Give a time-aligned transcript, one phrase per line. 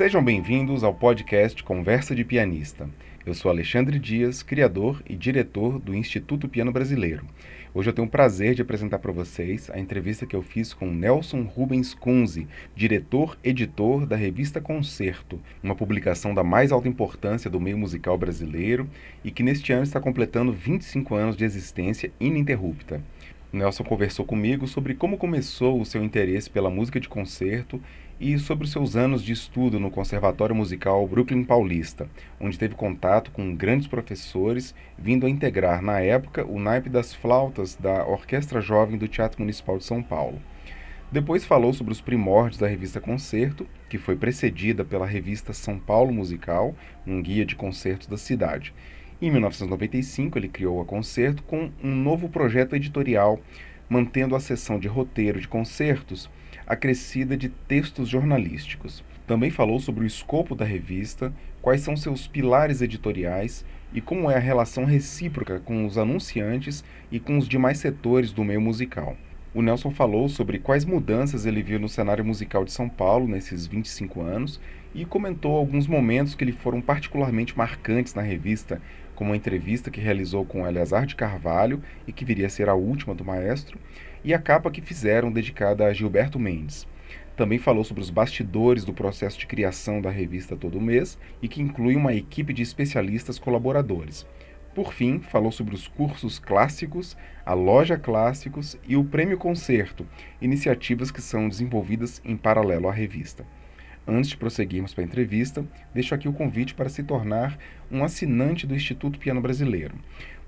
[0.00, 2.88] Sejam bem-vindos ao podcast Conversa de Pianista.
[3.26, 7.22] Eu sou Alexandre Dias, criador e diretor do Instituto Piano Brasileiro.
[7.74, 10.90] Hoje eu tenho o prazer de apresentar para vocês a entrevista que eu fiz com
[10.90, 17.60] Nelson Rubens Kunze, diretor editor da revista Concerto, uma publicação da mais alta importância do
[17.60, 18.88] meio musical brasileiro
[19.22, 23.02] e que neste ano está completando 25 anos de existência ininterrupta.
[23.52, 27.82] Nelson conversou comigo sobre como começou o seu interesse pela música de concerto
[28.20, 32.06] e sobre seus anos de estudo no Conservatório Musical Brooklyn Paulista,
[32.38, 37.74] onde teve contato com grandes professores, vindo a integrar, na época, o naipe das flautas
[37.76, 40.38] da Orquestra Jovem do Teatro Municipal de São Paulo.
[41.10, 46.12] Depois falou sobre os primórdios da revista Concerto, que foi precedida pela revista São Paulo
[46.12, 46.76] Musical,
[47.06, 48.74] um guia de concertos da cidade.
[49.20, 53.40] Em 1995, ele criou a Concerto com um novo projeto editorial,
[53.88, 56.28] mantendo a seção de roteiro de concertos
[56.70, 59.02] acrescida de textos jornalísticos.
[59.26, 64.36] Também falou sobre o escopo da revista, quais são seus pilares editoriais e como é
[64.36, 69.16] a relação recíproca com os anunciantes e com os demais setores do meio musical.
[69.52, 73.66] O Nelson falou sobre quais mudanças ele viu no cenário musical de São Paulo nesses
[73.66, 74.60] 25 anos
[74.94, 78.80] e comentou alguns momentos que lhe foram particularmente marcantes na revista,
[79.16, 82.74] como a entrevista que realizou com Eleazar de Carvalho e que viria a ser a
[82.74, 83.76] última do maestro,
[84.24, 86.86] e a capa que fizeram dedicada a Gilberto Mendes.
[87.36, 91.62] Também falou sobre os bastidores do processo de criação da revista todo mês e que
[91.62, 94.26] inclui uma equipe de especialistas colaboradores.
[94.74, 100.06] Por fim, falou sobre os cursos clássicos, a loja clássicos e o Prêmio Concerto,
[100.40, 103.44] iniciativas que são desenvolvidas em paralelo à revista.
[104.06, 107.58] Antes de prosseguirmos para a entrevista, deixo aqui o convite para se tornar
[107.90, 109.94] um assinante do Instituto Piano Brasileiro.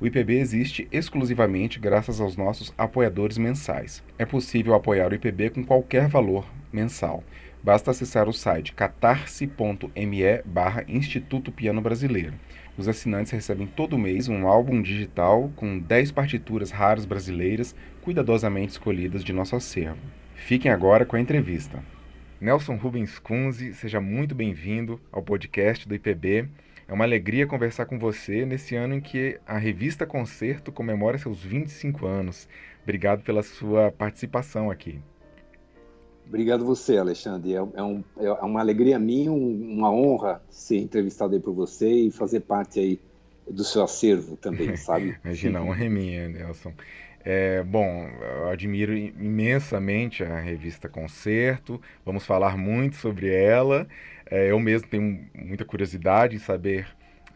[0.02, 4.02] O IPB existe exclusivamente graças aos nossos apoiadores mensais.
[4.18, 7.22] É possível apoiar o IPB com qualquer valor mensal.
[7.62, 12.34] Basta acessar o site catarse.me barra Instituto Piano Brasileiro.
[12.76, 19.22] Os assinantes recebem todo mês um álbum digital com 10 partituras raras brasileiras cuidadosamente escolhidas
[19.22, 20.00] de nosso acervo.
[20.34, 21.78] Fiquem agora com a entrevista.
[22.40, 26.48] Nelson Rubens Kunze, seja muito bem-vindo ao podcast do IPB.
[26.86, 31.42] É uma alegria conversar com você nesse ano em que a revista Concerto comemora seus
[31.42, 32.48] 25 anos.
[32.82, 35.00] Obrigado pela sua participação aqui.
[36.26, 37.54] Obrigado você, Alexandre.
[37.54, 41.88] É, é, um, é uma alegria minha, um, uma honra ser entrevistado aí por você
[41.88, 43.00] e fazer parte aí
[43.48, 45.16] do seu acervo também, sabe?
[45.24, 46.72] Imagina, honra é minha, Nelson.
[47.24, 53.86] É, bom, eu admiro imensamente a revista Concerto, vamos falar muito sobre ela.
[54.32, 56.86] É, eu mesmo tenho muita curiosidade em saber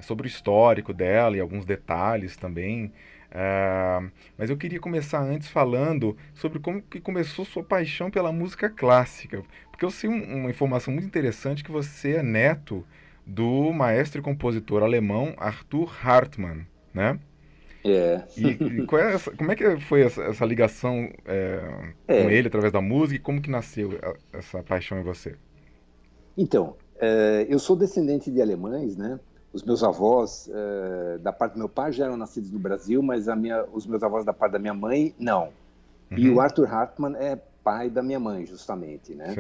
[0.01, 2.91] sobre o histórico dela e alguns detalhes também.
[3.31, 4.03] É,
[4.39, 9.43] mas eu queria começar antes falando sobre como que começou sua paixão pela música clássica.
[9.71, 12.83] Porque eu sei uma informação muito interessante que você é neto
[13.27, 17.21] do maestro e compositor alemão Arthur Hartmann, né?
[17.85, 18.25] É.
[18.39, 22.23] E, e é essa, como é que foi essa, essa ligação é, é.
[22.23, 24.01] com ele através da música e como que nasceu
[24.33, 25.37] essa paixão em você?
[26.39, 29.19] Então, é, eu sou descendente de alemães, né?
[29.53, 33.27] Os meus avós, é, da parte do meu pai, já eram nascidos no Brasil, mas
[33.27, 35.49] minha, os meus avós da parte da minha mãe, não.
[36.11, 36.19] Uhum.
[36.19, 39.35] E o Arthur Hartmann é pai da minha mãe, justamente, né?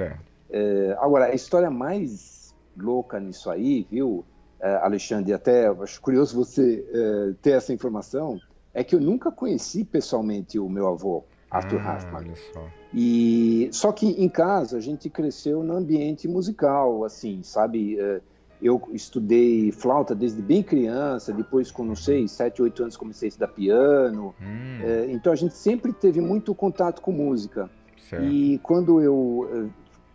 [0.48, 4.24] É, agora, a história mais louca nisso aí, viu?
[4.60, 8.40] uh, Alexandre, até acho curioso você uh, ter essa informação,
[8.72, 12.34] é que eu nunca conheci pessoalmente o meu avô, Arthur ah, Hartmann.
[12.52, 12.66] Só.
[12.96, 18.00] E só que em casa a gente cresceu no ambiente musical, assim, sabe?
[18.00, 18.22] Uh,
[18.62, 23.28] eu estudei flauta desde bem criança, depois com, não sei, 7, 8 anos comecei a
[23.28, 24.34] estudar piano.
[24.40, 25.10] Hum.
[25.10, 27.68] então a gente sempre teve muito contato com música.
[28.08, 28.24] Certo.
[28.24, 29.70] E quando eu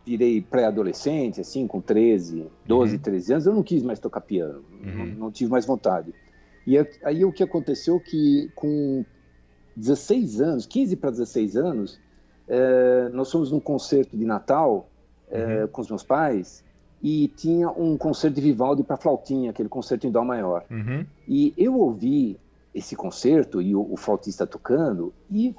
[0.06, 3.02] virei pré-adolescente, assim, com 13, 12, uhum.
[3.02, 4.96] 13 anos, eu não quis mais tocar piano, uhum.
[4.96, 6.13] não, não, tive mais vontade.
[6.66, 9.06] E aí o que aconteceu que com
[9.75, 12.00] 16 anos, 15 para 16 anos,
[12.53, 14.89] é, nós fomos num concerto de Natal
[15.30, 15.68] é, uhum.
[15.69, 16.62] com os meus pais
[17.01, 20.65] e tinha um concerto de Vivaldi para flautinha, aquele concerto em dó maior.
[20.69, 21.06] Uhum.
[21.25, 22.38] E eu ouvi
[22.75, 25.56] esse concerto e o, o flautista tocando e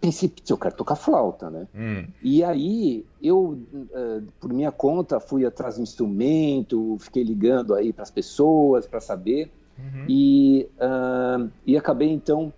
[0.00, 1.66] pensei, eu quero tocar flauta, né?
[1.74, 2.06] Hum.
[2.22, 8.02] E aí eu, uh, por minha conta, fui atrás do instrumento, fiquei ligando aí para
[8.02, 10.06] as pessoas para saber uhum.
[10.08, 12.52] e, uh, e acabei então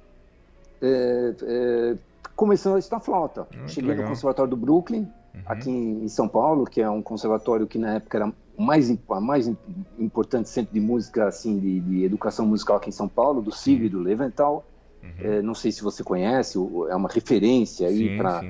[0.82, 1.98] uh,
[2.38, 3.48] começando a estudar flauta.
[3.52, 5.40] Hum, Cheguei no Conservatório do Brooklyn, uhum.
[5.44, 9.50] aqui em, São Paulo, que é um conservatório que na época era mais, a mais
[9.98, 13.86] importante centro de música, assim, de, de educação musical aqui em São Paulo, do Sig
[13.86, 14.64] e do Leventhal.
[15.02, 15.10] Uhum.
[15.18, 16.56] É, não sei se você conhece,
[16.88, 18.44] é uma referência aí para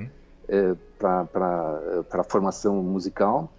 [0.47, 3.51] é, para a formação musical.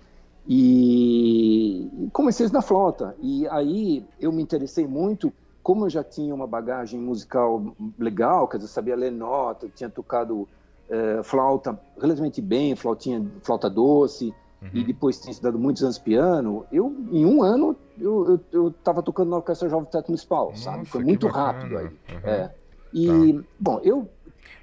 [0.48, 3.16] E comecei na flauta.
[3.20, 5.32] E aí eu me interessei muito,
[5.62, 10.48] como eu já tinha uma bagagem musical legal, quer dizer, sabia ler nota, tinha tocado
[10.88, 14.70] é, flauta relativamente bem, flautinha, flauta doce, uhum.
[14.72, 19.36] e depois tinha estudado muitos anos piano, eu, em um ano, eu estava tocando na
[19.36, 20.86] Orquestra Jovem Teatro Municipal, Nossa, sabe?
[20.86, 21.46] Foi muito bacana.
[21.46, 21.86] rápido aí.
[21.86, 22.20] Uhum.
[22.24, 22.50] É.
[22.92, 23.42] E, tá.
[23.58, 24.08] bom, eu...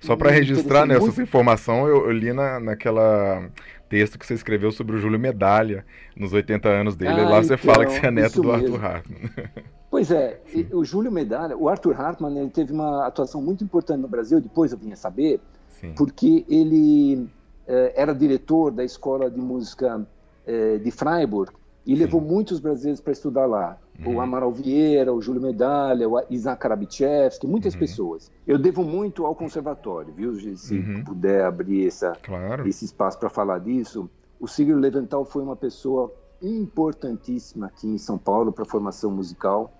[0.01, 1.21] Só para registrar nessa muito...
[1.21, 3.49] informação, eu, eu, li na, naquela
[3.89, 5.85] texto que você escreveu sobre o Júlio Medalha,
[6.15, 8.75] nos 80 anos dele, ah, lá você fala que você é neto do mesmo.
[8.75, 9.31] Arthur Hartmann.
[9.89, 10.67] Pois é, Sim.
[10.73, 14.71] o Júlio Medalha, o Arthur Hartmann, ele teve uma atuação muito importante no Brasil, depois
[14.71, 15.39] eu vim a saber,
[15.69, 15.93] Sim.
[15.93, 17.29] porque ele
[17.65, 20.05] eh, era diretor da Escola de Música
[20.45, 21.51] eh, de Freiburg
[21.85, 22.01] e Sim.
[22.01, 23.77] levou muitos brasileiros para estudar lá.
[24.05, 24.15] Uhum.
[24.15, 27.79] O Amaral Vieira, o Júlio Medalha, o Isaac Karabichevski, muitas uhum.
[27.79, 28.31] pessoas.
[28.45, 30.35] Eu devo muito ao conservatório, viu?
[30.57, 31.03] Se uhum.
[31.03, 32.67] puder abrir essa, claro.
[32.67, 34.09] esse espaço para falar disso.
[34.39, 39.73] O Sigurd Leventhal foi uma pessoa importantíssima aqui em São Paulo para a formação musical.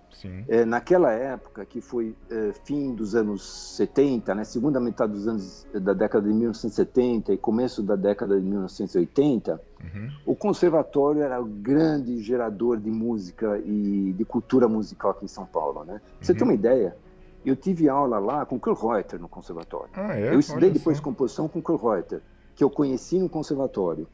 [0.48, 5.68] É, naquela época, que foi é, fim dos anos 70, né, segunda metade dos anos
[5.74, 10.10] da década de 1970 e começo da década de 1980, uhum.
[10.26, 15.46] o conservatório era o grande gerador de música e de cultura musical aqui em São
[15.46, 15.84] Paulo.
[15.84, 15.94] Né?
[15.94, 16.00] Uhum.
[16.20, 16.98] Você tem uma ideia?
[17.46, 19.92] Eu tive aula lá com Kurt Reuter no conservatório.
[19.94, 20.34] Ah, é?
[20.34, 21.04] Eu estudei Olha depois só.
[21.04, 22.22] composição com Kurt Reuter,
[22.56, 24.08] que eu conheci no conservatório.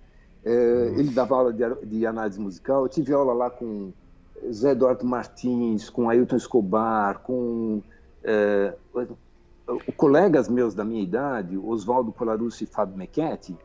[0.45, 2.83] É, ele dava aula de, de, análise musical.
[2.83, 3.91] Eu tive aula lá com
[4.51, 7.81] Zé Eduardo Martins, com Ailton Escobar, com
[8.23, 8.73] é,
[9.95, 13.55] colegas meus da minha idade, Oswaldo Colarucci e Fábio Mechetti,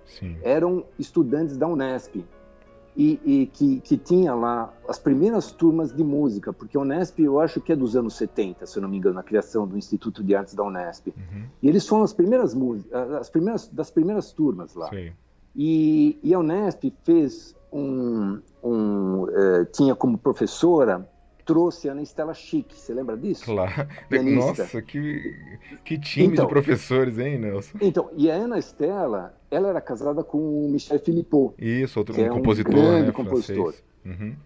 [0.43, 2.25] eram estudantes da Unesp.
[2.97, 7.39] E, e que, que, tinha lá as primeiras turmas de música, porque a Unesp eu
[7.39, 10.21] acho que é dos anos 70, se eu não me engano, a criação do Instituto
[10.21, 11.07] de Artes da Unesp.
[11.07, 11.45] Uhum.
[11.63, 12.57] E eles foram as primeiras
[13.21, 14.91] as primeiras das primeiras turmas lá.
[14.91, 15.13] Sim.
[15.61, 21.05] E, e a Unesp fez um, um uh, tinha como professora
[21.45, 23.47] trouxe a Ana Estela Chique, você lembra disso?
[23.47, 23.89] Claro.
[24.09, 24.63] Pianista.
[24.63, 25.35] Nossa, que,
[25.83, 27.79] que time então, de professores, hein, Nelson?
[27.81, 31.55] Então, e a Ana Estela, ela era casada com o Michel Philippot.
[31.59, 33.75] Isso, outro um é compositor, um grande né, compositor.
[34.05, 34.37] Uhum.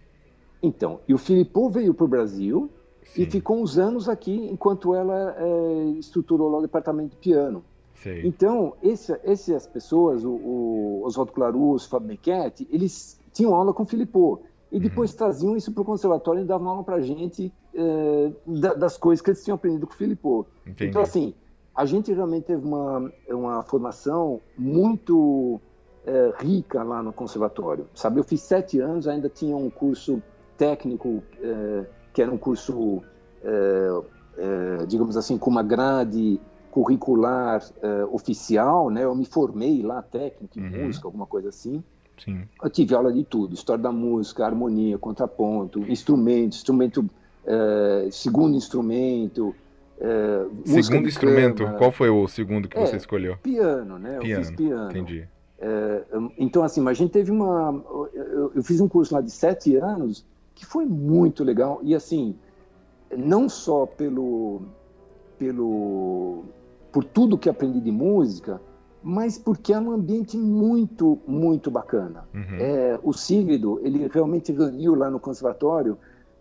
[0.62, 2.70] Então, e o Philippot veio para o Brasil
[3.02, 3.22] Sim.
[3.22, 7.64] e ficou uns anos aqui enquanto ela é, estruturou lá o departamento de piano.
[8.02, 8.26] Sei.
[8.26, 13.86] Então, esse, essas pessoas, o, o Oswaldo Clarus, Fábio Mequete, eles tinham aula com o
[13.86, 14.42] Filippo.
[14.72, 14.82] E uhum.
[14.82, 15.16] depois uhum.
[15.18, 18.32] traziam isso para o conservatório e davam aula para a gente é,
[18.76, 20.46] das coisas que eles tinham aprendido com o Filippo.
[20.80, 21.32] Então, assim,
[21.74, 25.60] a gente realmente teve uma, uma formação muito
[26.04, 27.86] é, rica lá no conservatório.
[27.94, 30.20] Sabe, eu fiz sete anos, ainda tinha um curso
[30.58, 33.00] técnico, é, que era um curso,
[34.88, 36.40] digamos assim, com uma grade
[36.72, 39.04] curricular uh, oficial, né?
[39.04, 40.86] Eu me formei lá, técnico em uhum.
[40.86, 41.84] música, alguma coisa assim.
[42.24, 42.44] Sim.
[42.62, 49.54] Eu tive aula de tudo, história da música, harmonia, contraponto, instrumento, instrumento, uh, segundo instrumento,
[49.98, 51.78] uh, segundo instrumento, câmara.
[51.78, 53.36] qual foi o segundo que é, você escolheu?
[53.42, 54.18] Piano, né?
[54.18, 54.90] Piano, eu fiz piano.
[54.90, 55.28] Entendi.
[56.38, 57.84] então, assim, mas a gente teve uma.
[58.14, 60.24] Eu, eu fiz um curso lá de sete anos
[60.54, 62.34] que foi muito legal e, assim,
[63.14, 64.62] não só pelo
[65.42, 66.44] pelo
[66.92, 68.60] por tudo que aprendi de música,
[69.02, 72.24] mas porque é um ambiente muito, muito bacana.
[72.34, 72.56] Uhum.
[72.58, 75.98] É, o Sigrido, ele realmente reuniu lá no conservatório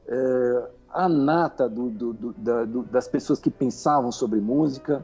[0.07, 5.03] é, a nata do, do, do, da, das pessoas que pensavam sobre música,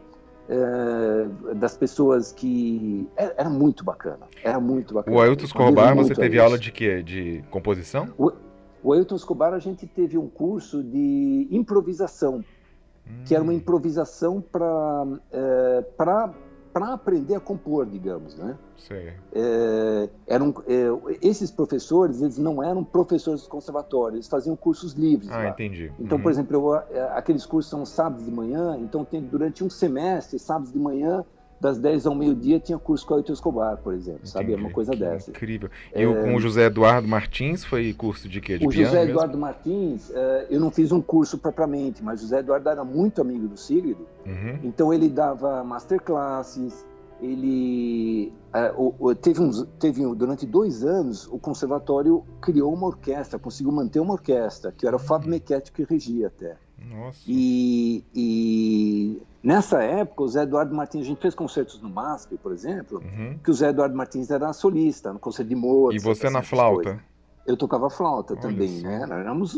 [0.49, 3.07] é, das pessoas que...
[3.15, 5.15] Era, é, era, muito bacana, era muito bacana.
[5.15, 7.01] O Ailton Escobar, você teve aula de quê?
[7.01, 8.09] De composição?
[8.17, 8.31] O,
[8.83, 12.43] o Ailton Escobar, a gente teve um curso de improvisação
[13.25, 18.55] que era uma improvisação para é, para aprender a compor, digamos, né?
[19.33, 25.31] É, eram é, esses professores, eles não eram professores do conservatório, eles faziam cursos livres.
[25.31, 25.49] Ah, lá.
[25.49, 25.91] entendi.
[25.99, 26.23] Então, uhum.
[26.23, 30.37] por exemplo, eu, é, aqueles cursos são sábados de manhã, então tem durante um semestre,
[30.37, 31.25] sábados de manhã,
[31.59, 34.31] das 10 ao meio-dia tinha curso com Ailton Escobar, por exemplo, Entendi.
[34.31, 34.53] sabe?
[34.53, 35.31] É uma coisa dessa.
[35.31, 35.69] Incrível.
[35.95, 36.21] E é...
[36.21, 38.57] com o José Eduardo Martins foi curso de quê?
[38.57, 40.13] De o José Eduardo Martins, uh,
[40.49, 43.97] eu não fiz um curso propriamente, mas o José Eduardo era muito amigo do Sigrid,
[44.25, 44.59] uhum.
[44.63, 46.85] então ele dava masterclasses,
[47.21, 48.31] ele
[48.75, 54.13] o, teve, uns, teve durante dois anos o conservatório criou uma orquestra, conseguiu manter uma
[54.13, 56.55] orquestra, que era o Fábio Mequete que regia até.
[56.79, 57.19] Nossa.
[57.27, 62.51] E, e Nessa época, o Zé Eduardo Martins, a gente fez concertos no MASP, por
[62.51, 63.39] exemplo, uhum.
[63.41, 65.95] que o Zé Eduardo Martins era solista, no concerto de Moura.
[65.95, 66.83] E você na flauta?
[66.83, 67.01] Coisas.
[67.45, 68.83] Eu tocava flauta Olha também, isso.
[68.83, 69.07] né?
[69.09, 69.53] Éramos,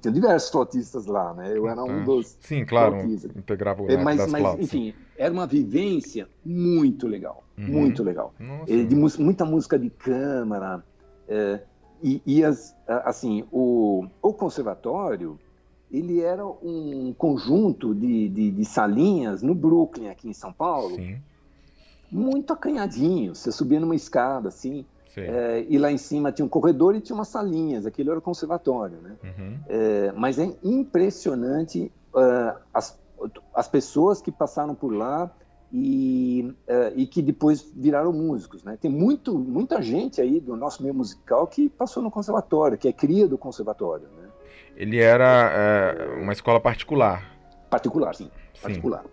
[0.00, 1.58] tinha diversos flautistas lá, né?
[1.58, 3.36] Eu era um dos Sim, claro, flautistas.
[3.36, 4.64] integrava o é, mas, das mas, flautas.
[4.64, 7.66] Enfim, era uma vivência muito legal, uhum.
[7.66, 8.32] muito legal.
[8.38, 8.84] Nossa.
[8.84, 10.84] De muita música de câmara,
[11.26, 11.62] é,
[12.00, 15.36] e, e as, assim, o, o conservatório,
[15.92, 21.18] ele era um conjunto de, de, de, salinhas no Brooklyn, aqui em São Paulo, Sim.
[22.10, 23.34] muito acanhadinho.
[23.34, 27.14] Você subia numa escada, assim, é, e lá em cima tinha um corredor e tinha
[27.14, 27.84] umas salinhas.
[27.84, 29.16] Aquilo era o conservatório, né?
[29.22, 29.58] Uhum.
[29.68, 32.98] É, mas é impressionante uh, as,
[33.54, 35.30] as pessoas que passaram por lá
[35.70, 38.64] e, uh, e que depois viraram músicos.
[38.64, 38.78] Né?
[38.80, 42.92] Tem muito, muita gente aí do nosso meio musical que passou no conservatório, que é
[42.92, 44.08] cria do conservatório.
[44.16, 44.21] Né?
[44.76, 47.22] Ele era é, uma escola particular?
[47.70, 48.30] Particular, sim.
[48.60, 49.02] Particular.
[49.02, 49.08] Sim.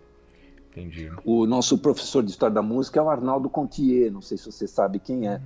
[0.70, 1.12] Entendi.
[1.24, 4.66] O nosso professor de História da Música é o Arnaldo Contier, não sei se você
[4.66, 5.36] sabe quem é.
[5.36, 5.40] Hum.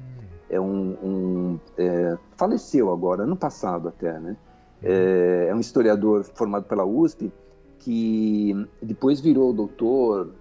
[0.50, 0.98] É um...
[1.02, 4.36] um é, faleceu agora, ano passado até, né?
[4.82, 4.90] Uhum.
[4.90, 7.32] É, é um historiador formado pela USP
[7.78, 10.32] que depois virou doutor,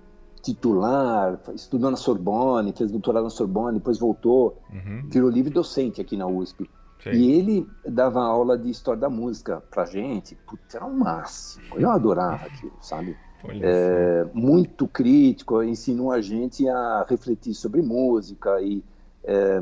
[0.42, 5.03] titular, estudou na Sorbonne, fez doutorado na Sorbonne, depois voltou, uhum.
[5.10, 6.70] virou livre docente aqui na USP.
[7.03, 7.12] Sim.
[7.12, 11.75] E ele dava aula de história da música pra gente, putz, era o um máximo.
[11.77, 13.17] Eu adorava aquilo, sabe?
[13.62, 18.81] É, muito crítico, ensinou a gente a refletir sobre música e
[19.22, 19.60] é,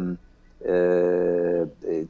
[0.61, 2.05] é, é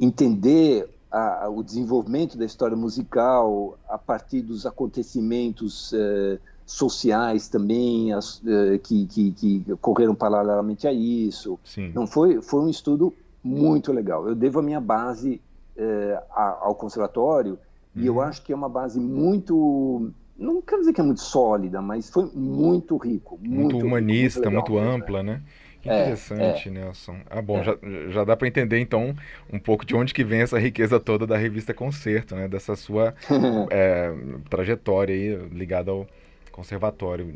[0.00, 8.38] entender a, o desenvolvimento da história musical a partir dos acontecimentos é, sociais também as,
[8.38, 11.58] uh, que, que, que, correram paralelamente a isso.
[11.64, 11.92] Sim.
[11.94, 14.28] Não foi foi um estudo muito legal.
[14.28, 15.40] Eu devo a minha base
[15.76, 16.22] uh,
[16.60, 17.58] ao conservatório
[17.94, 18.02] uhum.
[18.02, 18.22] e eu uhum.
[18.22, 22.28] acho que é uma base muito não quero dizer que é muito sólida, mas foi
[22.34, 25.42] muito rico, muito, muito humanista, muito, legal, muito ampla, né?
[25.80, 27.16] Que é, interessante, é, Nelson.
[27.30, 27.64] Ah, bom, é.
[27.64, 27.76] já,
[28.08, 29.14] já dá para entender então
[29.52, 32.48] um pouco de onde que vem essa riqueza toda da revista Concerto, né?
[32.48, 33.14] Dessa sua
[33.70, 34.12] é,
[34.48, 36.06] trajetória aí ligada ao,
[36.52, 37.34] Conservatório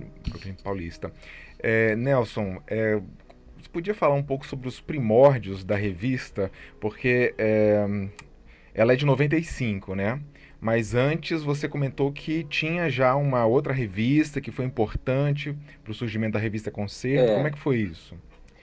[0.62, 1.10] Paulista.
[1.58, 3.00] É, Nelson, é,
[3.72, 8.08] podia falar um pouco sobre os primórdios da revista, porque é,
[8.74, 10.20] ela é de 95, né?
[10.60, 15.94] Mas antes você comentou que tinha já uma outra revista que foi importante para o
[15.94, 17.30] surgimento da revista Concerto.
[17.30, 17.34] É.
[17.34, 18.14] Como é que foi isso?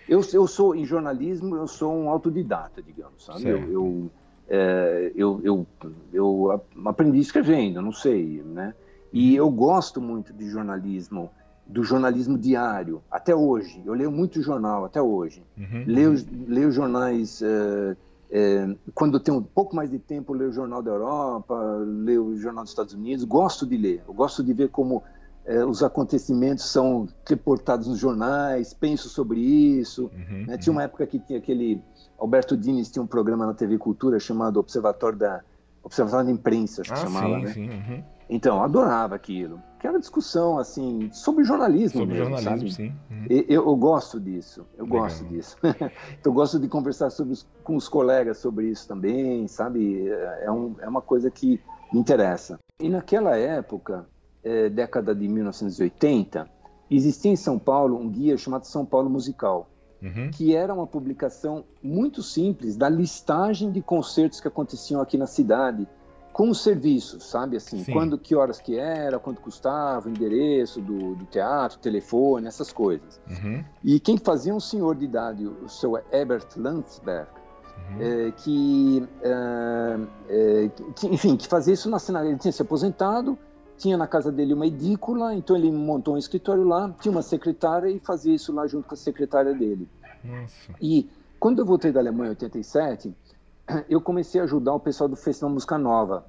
[0.07, 3.47] Eu, eu sou, em jornalismo, eu sou um autodidata, digamos, sabe?
[3.47, 4.11] Eu, eu,
[4.49, 5.67] é, eu, eu,
[6.11, 8.73] eu aprendi escrevendo, não sei, né?
[9.13, 11.29] E eu gosto muito de jornalismo,
[11.65, 13.81] do jornalismo diário, até hoje.
[13.85, 15.43] Eu leio muito jornal, até hoje.
[15.57, 15.83] Uhum.
[15.87, 17.41] Leio, leio jornais.
[17.41, 21.55] Uh, uh, quando tenho um pouco mais de tempo, leio o Jornal da Europa,
[21.85, 23.23] leio o Jornal dos Estados Unidos.
[23.23, 24.03] Gosto de ler.
[24.07, 30.11] Eu gosto de ver como uh, os acontecimentos são reportados nos jornais, penso sobre isso.
[30.13, 30.57] Uhum, né?
[30.57, 31.81] Tinha uma época que tinha aquele.
[32.19, 35.41] Alberto Diniz tinha um programa na TV Cultura chamado Observatório da.
[35.81, 37.53] Observatório da Imprensa, acho que ah, chamava, sim, né?
[37.53, 38.03] Sim, uhum.
[38.29, 39.61] Então, adorava aquilo.
[39.83, 42.73] Que era discussão, assim, sobre jornalismo Sobre mesmo, jornalismo, sabe?
[42.73, 42.95] sim.
[43.11, 43.25] Uhum.
[43.29, 45.01] Eu, eu, gosto disso, eu Legal.
[45.01, 45.57] gosto disso.
[45.61, 47.09] então, eu gosto de conversar
[47.65, 50.07] com os colegas sobre isso também, sabe?
[50.07, 51.59] É, um, é uma coisa que
[51.91, 52.57] me interessa.
[52.79, 54.07] E naquela época,
[54.41, 56.49] é, década de 1980,
[56.89, 59.69] existia em São Paulo um guia chamado São Paulo Musical.
[60.01, 60.31] Uhum.
[60.31, 65.87] que era uma publicação muito simples da listagem de concertos que aconteciam aqui na cidade
[66.33, 67.55] com os serviços, sabe?
[67.55, 67.93] Assim, Sim.
[67.93, 73.21] quando, que horas que era, quanto custava, o endereço do, do teatro, telefone, essas coisas.
[73.29, 73.63] Uhum.
[73.83, 77.29] E quem fazia um senhor de idade, o seu Herbert Landsberg,
[77.91, 78.01] uhum.
[78.01, 82.29] é, que, é, é, que, enfim, que fazia isso na cidade.
[82.29, 83.37] Ele tinha se aposentado,
[83.77, 87.89] tinha na casa dele uma edícula, então ele montou um escritório lá, tinha uma secretária
[87.89, 89.87] e fazia isso lá junto com a secretária dele.
[90.23, 90.73] Nossa.
[90.81, 91.07] E
[91.39, 93.13] quando eu voltei da Alemanha em 87,
[93.89, 96.25] eu comecei a ajudar o pessoal do Festival Música Nova,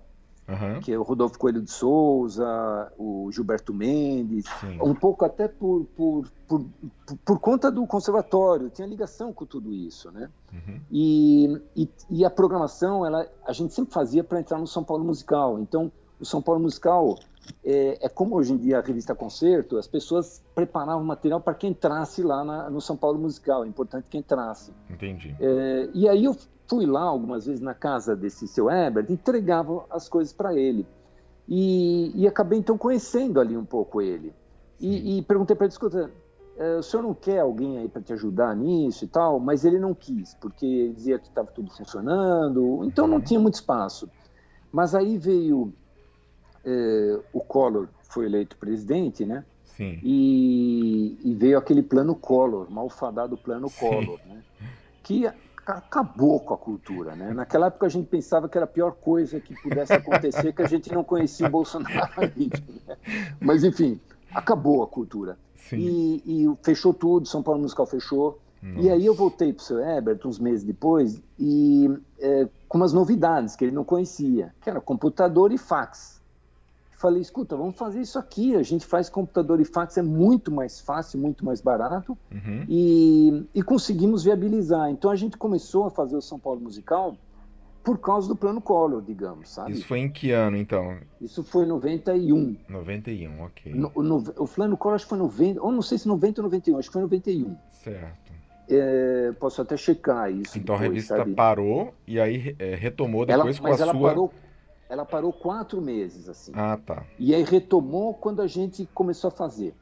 [0.49, 0.81] uhum.
[0.81, 4.79] que é o Rodolfo Coelho de Souza, o Gilberto Mendes, Sim.
[4.81, 6.65] um pouco até por, por, por,
[7.25, 10.31] por, conta do conservatório, tinha ligação com tudo isso, né?
[10.53, 10.81] Uhum.
[10.91, 15.05] E, e, e, a programação, ela, a gente sempre fazia para entrar no São Paulo
[15.05, 17.19] Musical, então o São Paulo Musical
[17.65, 21.71] é, é, como hoje em dia a revista Concerto, as pessoas preparavam material para quem
[21.71, 24.73] entrasse lá na, no São Paulo Musical, é importante que entrasse.
[24.89, 25.35] Entendi.
[25.41, 30.09] É, e aí eu fui lá algumas vezes na casa desse seu Herbert, entregava as
[30.09, 30.87] coisas para ele.
[31.49, 34.33] E, e, acabei então conhecendo ali um pouco ele.
[34.81, 36.11] E, e perguntei para ele, escuta,
[36.57, 39.39] é, o senhor não quer alguém aí para te ajudar nisso e tal?
[39.39, 43.23] Mas ele não quis, porque dizia que estava tudo funcionando, então não uhum.
[43.23, 44.09] tinha muito espaço.
[44.73, 45.73] Mas aí veio
[46.65, 49.45] é, o Collor, foi eleito presidente, né?
[49.65, 49.99] Sim.
[50.03, 53.81] E, e veio aquele plano Collor, malfadado plano Sim.
[53.81, 54.43] Collor, né?
[55.03, 55.31] Que
[55.73, 57.33] acabou com a cultura, né?
[57.33, 60.69] Naquela época a gente pensava que era a pior coisa que pudesse acontecer, que a
[60.69, 61.95] gente não conhecia o Bolsonaro.
[62.87, 62.97] Né?
[63.41, 64.01] Mas enfim,
[64.33, 65.39] acabou a cultura.
[65.73, 68.39] E, e, fechou tudo, São Paulo Musical fechou.
[68.63, 68.81] Nossa.
[68.81, 72.93] E aí eu voltei para o seu Herbert uns meses depois e é, com umas
[72.93, 76.23] novidades que ele não conhecia, que era computador e fax.
[77.05, 78.57] Falei, escuta, vamos fazer isso aqui.
[78.57, 82.17] A gente faz computador e fax, é muito mais fácil, muito mais barato.
[82.33, 82.65] Uhum.
[82.67, 84.89] E, e conseguimos viabilizar.
[84.89, 87.15] Então a gente começou a fazer o São Paulo Musical
[87.83, 89.73] por causa do plano Collor, digamos, sabe?
[89.73, 90.97] Isso foi em que ano, então?
[91.21, 92.57] Isso foi em 91.
[92.71, 93.75] 91, ok.
[93.75, 96.45] No, no, o plano Collor acho que foi 90, ou não sei se 90 ou
[96.45, 97.55] 91, acho que foi 91.
[97.71, 98.33] Certo.
[98.67, 100.57] É, posso até checar isso.
[100.57, 101.35] Então depois, a revista sabe?
[101.35, 104.09] parou e aí é, retomou depois ela, com a sua...
[104.09, 104.33] Parou,
[104.89, 106.53] ela parou quatro meses, assim.
[106.55, 107.05] Ah, tá.
[107.19, 109.75] E aí retomou quando a gente começou a fazer.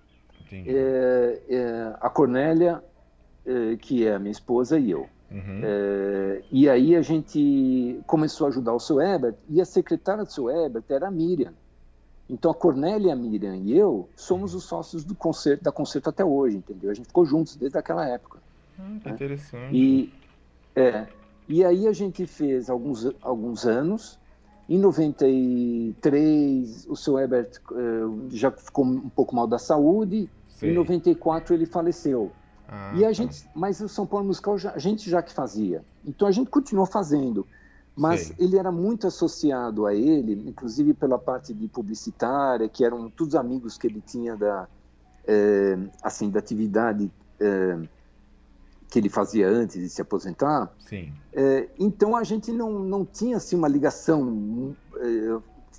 [0.53, 2.85] É, é, a Cornélia,
[3.47, 5.09] é, que é a minha esposa, e eu.
[5.31, 5.61] Uhum.
[5.65, 10.31] É, e aí a gente começou a ajudar o seu Ebert, e a secretária do
[10.31, 11.55] seu Ebert era a Miriam.
[12.29, 16.25] Então a Cornélia, a Miriam e eu somos os sócios do concerto, da concerto até
[16.25, 16.91] hoje, entendeu?
[16.91, 18.39] A gente ficou juntos desde aquela época.
[18.79, 19.15] Hum, que né?
[19.15, 19.77] interessante.
[19.77, 20.13] E,
[20.75, 21.07] é,
[21.49, 24.19] e aí a gente fez alguns, alguns anos.
[24.73, 30.31] Em 93, o seu Ebert uh, já ficou um pouco mal da saúde.
[30.49, 30.71] Sei.
[30.71, 32.33] Em 94 ele faleceu.
[32.67, 33.13] Ah, e a tá.
[33.13, 35.85] gente, mas o São Paulo Musical já, a gente já que fazia.
[36.07, 37.47] Então a gente continuou fazendo.
[37.95, 38.37] Mas Sei.
[38.39, 43.77] ele era muito associado a ele, inclusive pela parte de publicitária, que eram todos amigos
[43.77, 44.67] que ele tinha da,
[45.27, 47.79] é, assim, da atividade é,
[48.93, 50.71] que ele fazia antes de se aposentar.
[50.87, 51.11] Sim.
[51.33, 54.77] É, então a gente não, não tinha assim, uma ligação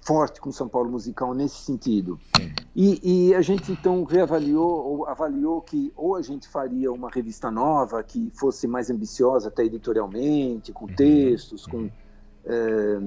[0.01, 2.19] forte com o São Paulo Musical nesse sentido.
[2.75, 7.51] E, e, a gente então reavaliou, ou avaliou que ou a gente faria uma revista
[7.51, 10.95] nova que fosse mais ambiciosa até editorialmente, com uhum.
[10.95, 11.91] textos, com,
[12.43, 12.99] é,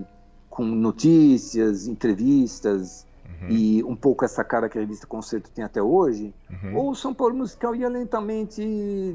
[0.48, 3.04] com notícias, entrevistas,
[3.42, 3.48] uhum.
[3.48, 6.76] e um pouco essa cara que a revista Concerto tem até hoje, uhum.
[6.76, 8.62] ou o São Paulo Musical ia lentamente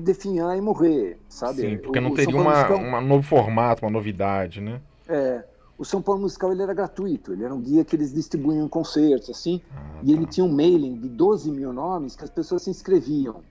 [0.04, 1.62] definhar e morrer, sabe?
[1.62, 2.78] Sim, porque o, não teria uma, Musical...
[2.78, 4.82] um novo formato, uma novidade, né?
[5.08, 5.44] É,
[5.78, 9.30] o São Paulo Musical ele era gratuito, ele era um guia que eles distribuíam concertos,
[9.30, 10.32] assim, ah, e ele tá.
[10.32, 13.42] tinha um mailing de 12 mil nomes que as pessoas se inscreviam.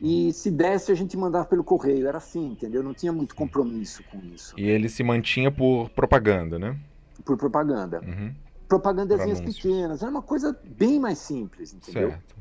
[0.00, 2.82] E se desse, a gente mandava pelo correio, era assim, entendeu?
[2.82, 4.54] Não tinha muito compromisso com isso.
[4.58, 6.76] E ele se mantinha por propaganda, né?
[7.24, 8.00] Por propaganda.
[8.00, 8.34] Uhum.
[8.68, 12.10] Propagandazinhas pequenas, era uma coisa bem mais simples, entendeu?
[12.10, 12.36] Certo.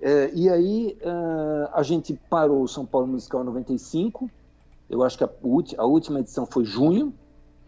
[0.00, 4.30] É, e aí uh, a gente parou o São Paulo Musical em 95,
[4.88, 5.30] eu acho que a,
[5.78, 7.12] a última edição foi junho,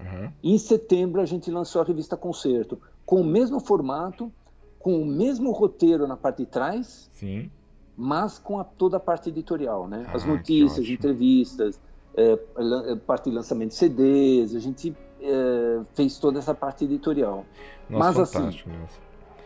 [0.02, 0.32] Uhum.
[0.42, 4.32] Em setembro a gente lançou a revista Concerto, com o mesmo formato,
[4.78, 7.50] com o mesmo roteiro na parte de trás, Sim.
[7.96, 10.06] mas com a, toda a parte editorial, né?
[10.12, 11.80] As ah, notícias, entrevistas,
[12.16, 12.38] é,
[12.92, 17.44] é, parte de lançamento de CDs, a gente é, fez toda essa parte editorial.
[17.88, 19.00] Nossa, mas assim, nossa.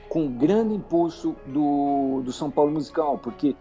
[0.08, 3.54] com grande impulso do, do São Paulo Musical, porque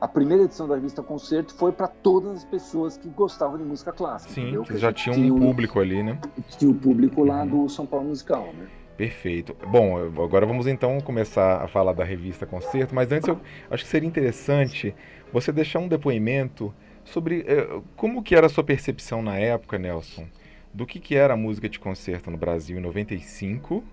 [0.00, 3.92] a primeira edição da revista Concerto foi para todas as pessoas que gostavam de música
[3.92, 4.34] clássica.
[4.34, 6.18] Sim, que já tinha um público ali, né?
[6.58, 7.64] Tinha o público lá uhum.
[7.64, 8.66] do São Paulo Musical, né?
[8.96, 9.56] Perfeito.
[9.66, 13.38] Bom, agora vamos então começar a falar da revista Concerto, mas antes eu
[13.70, 14.94] acho que seria interessante
[15.32, 20.26] você deixar um depoimento sobre eh, como que era a sua percepção na época, Nelson,
[20.72, 23.84] do que, que era a música de concerto no Brasil em 95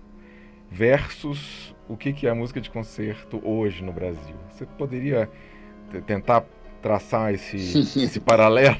[0.70, 4.36] versus o que, que é a música de concerto hoje no Brasil.
[4.50, 5.28] Você poderia
[6.06, 6.44] tentar
[6.80, 7.56] traçar esse,
[8.00, 8.76] esse paralelo?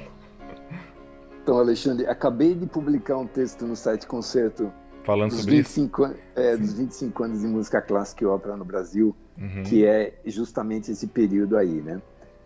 [1.42, 6.14] Então, Alexandre, acabei de publicar um texto no site Concerto falando sobre 25, isso.
[6.36, 9.62] É, dos 25 anos de música clássica e ópera no Brasil, uhum.
[9.64, 12.00] que é justamente esse período aí, né?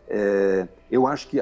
[0.09, 1.39] É, eu acho que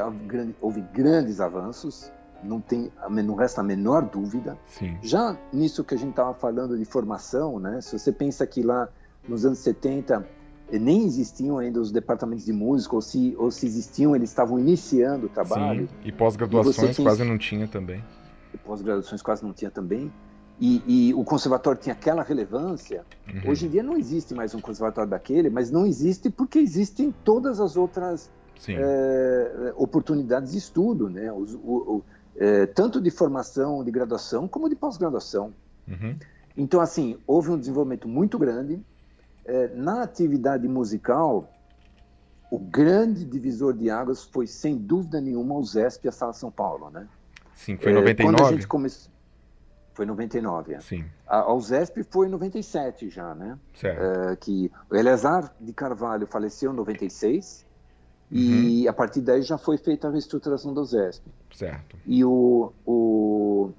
[0.60, 2.10] houve grandes avanços,
[2.42, 4.58] não tem, não resta a menor dúvida.
[4.66, 4.96] Sim.
[5.02, 7.80] Já nisso que a gente estava falando de formação, né?
[7.80, 8.88] Se você pensa que lá
[9.28, 10.26] nos anos 70
[10.72, 15.26] nem existiam ainda os departamentos de música, ou se, ou se existiam, eles estavam iniciando
[15.26, 15.88] o trabalho.
[15.88, 18.02] Sim, e pós-graduações quase não tinha também.
[18.64, 20.10] Pós-graduações quase não tinha também.
[20.60, 23.04] E, e, o conservatório tinha aquela relevância.
[23.26, 23.50] Uhum.
[23.50, 27.58] Hoje em dia não existe mais um conservatório daquele, mas não existe porque existem todas
[27.58, 28.30] as outras
[28.68, 31.32] é, oportunidades de estudo, né?
[31.32, 32.04] o, o,
[32.36, 35.52] é, tanto de formação, de graduação, como de pós-graduação.
[35.86, 36.16] Uhum.
[36.56, 38.80] Então, assim, houve um desenvolvimento muito grande
[39.44, 41.50] é, na atividade musical,
[42.50, 46.50] o grande divisor de águas foi, sem dúvida nenhuma, o ZESP e a Sala São
[46.50, 47.08] Paulo, né?
[47.54, 48.12] Sim, foi em 99?
[48.12, 49.12] É, quando a gente começou...
[49.94, 50.80] Foi em 99, é.
[50.80, 51.04] Sim.
[51.26, 53.58] A, ZESP foi em 97 já, né?
[53.74, 54.02] Certo.
[54.02, 57.66] É, que o Eleazar de Carvalho faleceu em 96
[58.32, 58.62] uhum.
[58.64, 61.24] e a partir daí já foi feita a reestruturação do ZESP.
[61.54, 61.96] Certo.
[62.06, 63.70] E o, o...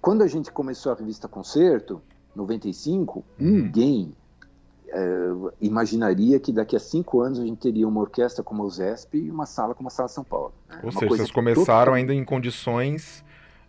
[0.00, 2.00] quando a gente começou a revista Concerto,
[2.34, 3.24] 95, uhum.
[3.38, 4.14] ninguém
[4.88, 5.28] é,
[5.60, 9.30] imaginaria que daqui a cinco anos a gente teria uma orquestra como a USESP e
[9.30, 10.54] uma sala como a Sala São Paulo.
[10.68, 10.80] Né?
[10.82, 13.24] Ou seja, vocês começaram ainda em condições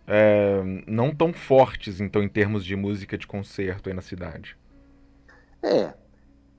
[0.06, 4.56] é, não tão fortes, então, em termos de música de concerto aí na cidade.
[5.62, 5.94] É,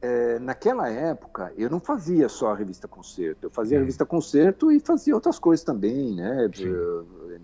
[0.02, 4.72] é, naquela época eu não fazia só a revista Concerto, eu fazia a revista Concerto
[4.72, 6.50] e fazia outras coisas também, né?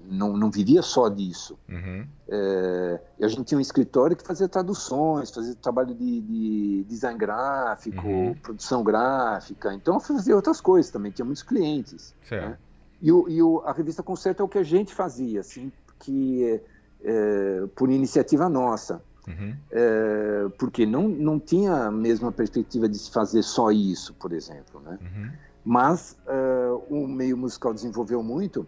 [0.06, 1.58] Não, não vivia só disso.
[1.68, 2.06] Uhum.
[2.28, 8.08] É, a gente tinha um escritório que fazia traduções, fazia trabalho de, de design gráfico,
[8.08, 8.36] uhum.
[8.36, 12.14] produção gráfica, então eu fazia outras coisas também, tinha muitos clientes.
[12.50, 12.58] Né?
[13.02, 16.62] E, o, e o, a revista Concerto é o que a gente fazia, assim, que
[17.04, 19.02] é, por iniciativa nossa.
[19.28, 19.56] Uhum.
[19.72, 24.82] É, porque não, não tinha a mesma perspectiva de se fazer só isso, por exemplo.
[24.82, 25.00] Né?
[25.02, 25.32] Uhum.
[25.64, 28.68] Mas uh, o meio musical desenvolveu muito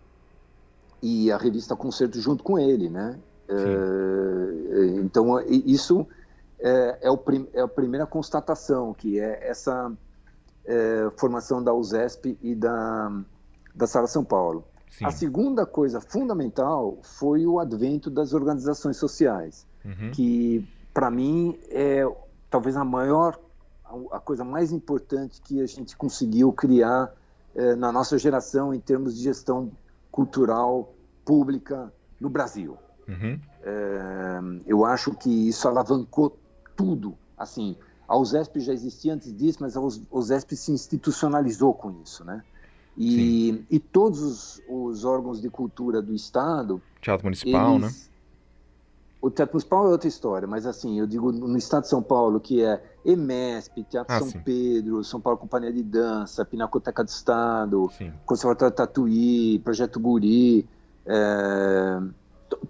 [1.01, 2.89] e a revista Concerto junto com ele.
[2.89, 3.19] Né?
[3.49, 6.07] Uh, então, isso
[6.59, 9.91] é, é, o prim, é, a primeira constatação, que é essa
[10.65, 13.11] é, formação da USESP e da,
[13.75, 14.63] da Sala São Paulo.
[14.89, 15.05] Sim.
[15.05, 20.11] A segunda coisa fundamental foi o advento das organizações sociais uhum.
[20.11, 22.03] que para mim é
[22.49, 23.39] talvez a maior,
[24.11, 27.11] a coisa mais importante que a gente conseguiu criar
[27.53, 29.71] é, na nossa geração em termos de gestão
[30.11, 30.93] cultural
[31.25, 32.77] pública no Brasil.
[33.07, 33.39] Uhum.
[33.61, 36.37] É, eu acho que isso alavancou
[36.75, 37.17] tudo.
[37.37, 37.75] Assim,
[38.07, 42.43] a USESP já existia antes disso, mas a USESP se institucionalizou com isso, né?
[42.97, 46.81] E, e todos os, os, órgãos de cultura do Estado...
[47.01, 48.13] Teatro Municipal, eles, né?
[49.21, 52.39] O Teatro Municipal é outra história, mas assim, eu digo no estado de São Paulo,
[52.39, 54.39] que é EMESP, Teatro ah, São sim.
[54.39, 58.13] Pedro, São Paulo Companhia de Dança, Pinacoteca do Estado, sim.
[58.25, 60.67] Conservatório Tatuí, Projeto Guri,
[61.05, 62.01] é,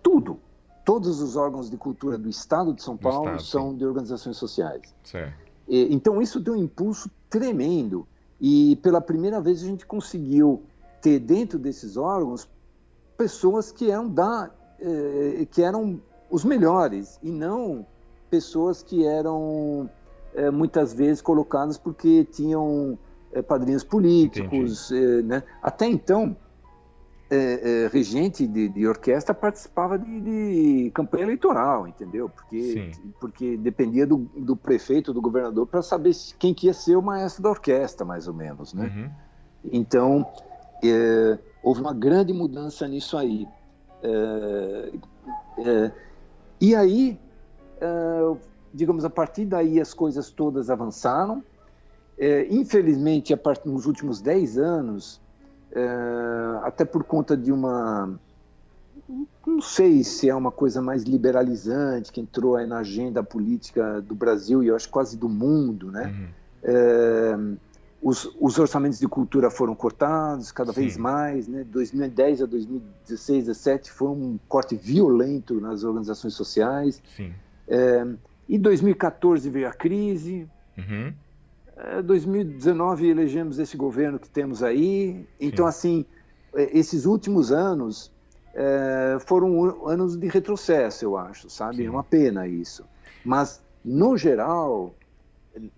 [0.02, 0.40] tudo.
[0.86, 3.78] Todos os órgãos de cultura do Estado de São Paulo estado, são sim.
[3.78, 4.94] de organizações sociais.
[5.68, 8.08] E, então isso deu um impulso tremendo
[8.40, 10.64] e pela primeira vez a gente conseguiu
[11.02, 12.48] ter dentro desses órgãos
[13.18, 17.86] pessoas que eram da eh, que eram os melhores e não
[18.30, 19.90] pessoas que eram
[20.34, 22.98] é, muitas vezes colocadas porque tinham
[23.32, 25.44] é, padrinhos políticos, é, né?
[25.62, 26.36] Até então,
[27.30, 27.38] é,
[27.86, 32.30] é, regente de, de, orquestra participava de, de, campanha eleitoral, entendeu?
[32.30, 37.02] Porque, porque dependia do, do, prefeito, do governador, para saber quem que ia ser o
[37.02, 38.92] maestro da orquestra, mais ou menos, né?
[38.96, 39.10] Uhum.
[39.72, 40.28] Então,
[40.84, 43.48] é, houve uma grande mudança nisso aí.
[44.04, 44.92] É,
[46.60, 47.20] e aí,
[47.82, 48.38] uh,
[48.74, 51.44] digamos, a partir daí as coisas todas avançaram.
[52.18, 53.68] Uh, infelizmente, a part...
[53.68, 55.22] nos últimos 10 anos,
[55.72, 58.18] uh, até por conta de uma.
[59.46, 64.16] Não sei se é uma coisa mais liberalizante que entrou aí na agenda política do
[64.16, 66.32] Brasil e eu acho quase do mundo, né?
[66.64, 67.58] Uhum
[68.06, 70.82] os, os, orçamentos de cultura foram cortados cada Sim.
[70.82, 71.64] vez mais, né?
[71.64, 77.02] 2010 a 2016, 2017 foi um corte violento nas organizações sociais.
[77.18, 77.34] Sim.
[77.68, 78.06] É,
[78.48, 80.48] e 2014 veio a crise.
[80.78, 81.12] Uhum.
[81.76, 85.28] É, 2019 elegemos esse governo que temos aí.
[85.42, 85.70] Então, Sim.
[85.70, 86.06] assim,
[86.54, 88.12] é, esses últimos anos
[88.54, 91.84] é, foram anos de retrocesso, eu acho, sabe?
[91.84, 92.86] É uma pena isso.
[93.26, 94.94] Mas, no geral,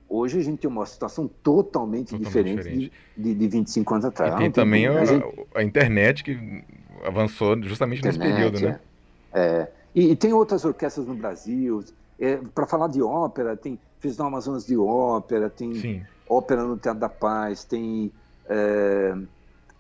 [0.10, 2.92] hoje a gente tem uma situação totalmente, totalmente diferente, diferente.
[3.16, 4.34] De, de, de 25 anos atrás.
[4.36, 5.26] E tem também a, a, gente...
[5.56, 6.64] a, internet que
[7.04, 8.80] avançou justamente internet, nesse período, né?
[9.34, 9.42] É.
[9.42, 9.72] é.
[9.96, 11.84] E, e, tem outras orquestras no Brasil.
[12.20, 16.02] É, Para falar de ópera, tem Fez no Amazonas de Ópera, tem Sim.
[16.30, 18.12] Ópera no Teatro da Paz, tem
[18.48, 19.16] é,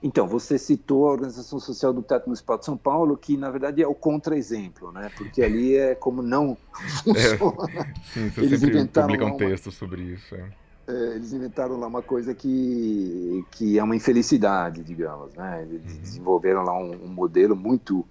[0.01, 3.81] então, você citou a Organização Social do Teatro Municipal de São Paulo, que na verdade
[3.81, 5.09] é o contra-exemplo, né?
[5.17, 6.55] Porque ali é como não
[7.03, 7.71] funciona.
[7.73, 10.35] É, sim, você eles sempre publica um texto sobre isso.
[10.35, 10.49] É.
[10.87, 15.63] É, eles inventaram lá uma coisa que, que é uma infelicidade, digamos, né?
[15.63, 16.01] Eles uhum.
[16.01, 18.05] desenvolveram lá um, um, modelo muito,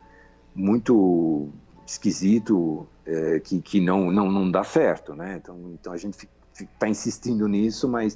[0.55, 1.49] muito
[1.87, 5.41] esquisito, é, que, que não, não, não dá certo, né?
[5.43, 8.15] Então, então a gente está insistindo nisso, mas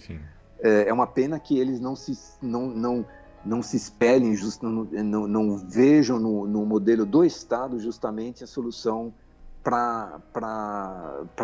[0.58, 2.12] é, é, uma pena que eles não se...
[2.42, 3.06] Não, não,
[3.44, 8.46] não se espelhem, just, não, não, não, vejam no, no, modelo do Estado justamente a
[8.46, 9.12] solução
[9.62, 10.20] para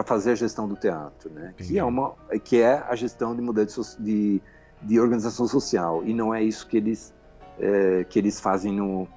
[0.04, 1.54] fazer a gestão do teatro, né?
[1.56, 4.42] que, é uma, que é a gestão de modelo de, de,
[4.82, 7.14] de organização social, e não é isso que eles,
[7.58, 9.08] é, que eles fazem no,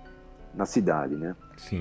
[0.53, 1.15] na cidade.
[1.15, 1.35] Né?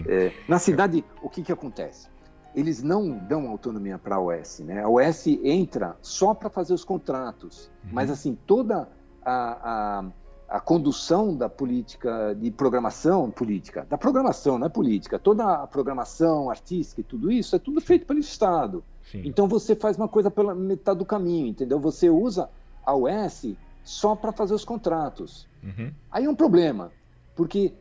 [0.06, 2.08] É, na cidade, o que, que acontece?
[2.54, 4.60] Eles não dão autonomia para a OS.
[4.60, 4.82] Né?
[4.82, 7.90] A OS entra só para fazer os contratos, uhum.
[7.92, 8.88] mas assim, toda
[9.24, 10.04] a, a
[10.48, 16.48] a condução da política de programação política, da programação, não é política, toda a programação
[16.48, 18.82] artística e tudo isso é tudo feito pelo Estado.
[19.10, 19.22] Sim.
[19.26, 21.78] Então você faz uma coisa pela metade do caminho, entendeu?
[21.80, 22.48] Você usa
[22.84, 25.46] a US só para fazer os contratos.
[25.62, 25.92] Uhum.
[26.10, 26.90] Aí é um problema,
[27.36, 27.74] porque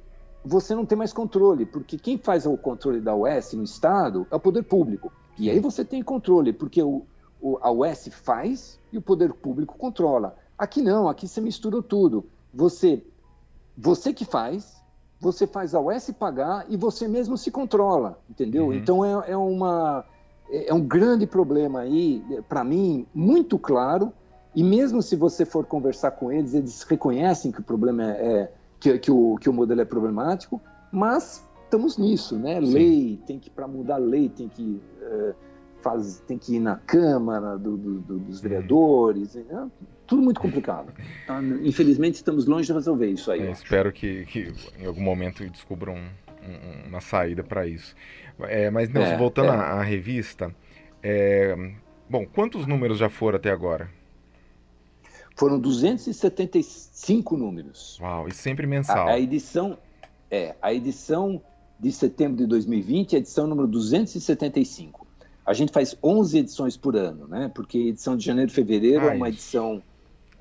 [0.43, 4.35] você não tem mais controle, porque quem faz o controle da US no Estado é
[4.35, 5.11] o poder público.
[5.37, 7.05] E aí você tem controle, porque o,
[7.39, 10.35] o, a US faz e o poder público controla.
[10.57, 12.25] Aqui não, aqui você mistura tudo
[12.57, 13.03] você,
[13.77, 14.81] você que faz,
[15.19, 18.67] você faz a US pagar e você mesmo se controla, entendeu?
[18.67, 18.73] Uhum.
[18.73, 20.03] Então é, é, uma,
[20.51, 24.11] é um grande problema aí, para mim, muito claro.
[24.55, 28.51] E mesmo se você for conversar com eles, eles reconhecem que o problema é, é
[28.79, 30.59] que, que, o, que o modelo é problemático,
[30.91, 32.59] mas estamos nisso, né?
[32.59, 32.73] Sim.
[32.73, 34.81] Lei, tem que, para mudar a lei, tem que.
[35.01, 35.35] Uh,
[35.81, 38.41] faz, tem que ir na Câmara do, do, do, dos uhum.
[38.41, 39.69] vereadores, né?
[40.07, 40.93] Tudo muito complicado.
[41.27, 41.39] Tá?
[41.61, 43.41] Infelizmente, estamos longe de resolver isso aí.
[43.41, 46.07] É, espero que, que, em algum momento descubram um,
[46.49, 47.93] um, uma saída para isso.
[48.41, 49.55] É, mas, Nelson, é, voltando é.
[49.55, 50.53] à, à, revista,
[51.03, 51.55] é,
[52.09, 53.89] bom, quantos números já foram até agora?
[55.35, 57.99] Foram 275 números.
[58.01, 59.07] Uau, e sempre mensal.
[59.07, 59.77] A, a edição,
[60.31, 61.41] é, a edição
[61.79, 65.05] de setembro de 2020 é a edição número 275.
[65.45, 67.51] A gente faz 11 edições por ano, né?
[67.53, 69.81] Porque edição de janeiro e fevereiro ah, é uma edição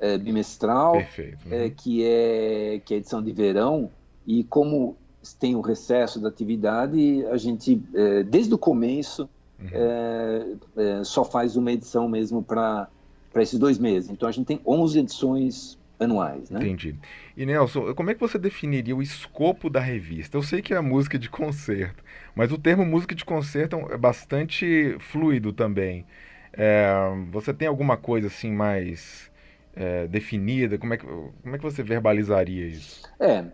[0.01, 1.39] é, bimestral, Perfeito.
[1.51, 1.65] É, uhum.
[1.65, 3.91] É, que, é, que é a edição de verão,
[4.27, 4.97] e como
[5.41, 9.29] tem o recesso da atividade, a gente, é, desde o começo,
[9.59, 9.69] uhum.
[9.73, 12.89] É, é, só faz uma edição mesmo para
[13.37, 14.11] esses dois meses.
[14.11, 16.61] Então a gente tem 11 edições anuais, né?
[16.61, 16.95] Entendi.
[17.37, 20.37] E Nelson, como é que você definiria o escopo da revista?
[20.37, 22.05] Eu sei que é a música de concerto,
[22.35, 26.05] mas o termo música de concerto é bastante fluido também.
[26.53, 26.95] É,
[27.31, 29.31] você tem alguma coisa assim mais
[29.77, 30.79] é, definida?
[30.79, 33.03] Como é, que, como é que você verbalizaria isso?
[33.21, 33.45] É,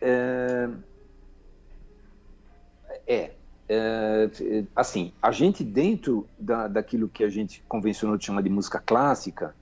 [0.00, 0.68] é,
[3.06, 3.30] é,
[3.68, 8.78] é assim, a gente dentro da, daquilo que a gente convencionou de chamar de música
[8.78, 9.54] clássica,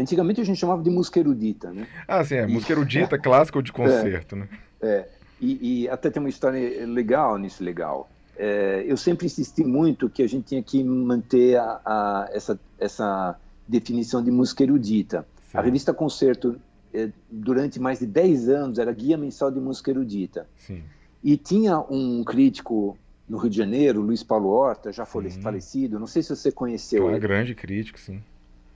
[0.00, 1.86] Antigamente a gente chamava de música erudita, né?
[2.08, 2.46] Ah, sim, é.
[2.46, 4.48] Música erudita, clássica ou de concerto, é, né?
[4.80, 5.08] É.
[5.40, 8.10] E, e, até tem uma história legal nisso, legal.
[8.36, 13.36] É, eu sempre insisti muito que a gente tinha que manter a, a, essa, essa
[13.70, 15.26] definição de música erudita.
[15.50, 15.58] Sim.
[15.58, 16.60] A revista Concerto,
[16.92, 20.46] é, durante mais de 10 anos, era guia mensal de música erudita.
[20.56, 20.82] Sim.
[21.22, 22.96] E tinha um crítico
[23.28, 27.08] no Rio de Janeiro, Luiz Paulo Horta, já foi falecido, não sei se você conheceu.
[27.08, 28.20] É um grande crítico, sim.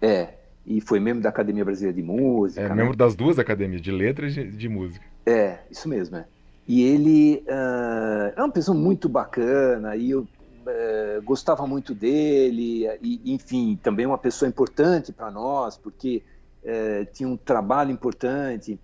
[0.00, 2.61] É, e foi membro da Academia Brasileira de Música.
[2.61, 2.74] É, né?
[2.74, 5.04] membro das duas academias, de letras e de, de música.
[5.26, 6.26] É, isso mesmo, é.
[6.68, 10.26] E ele uh, é uma pessoa muito bacana, e eu
[10.66, 16.22] uh, gostava muito dele, e, enfim, também uma pessoa importante para nós, porque
[16.62, 18.79] uh, tinha um trabalho importante.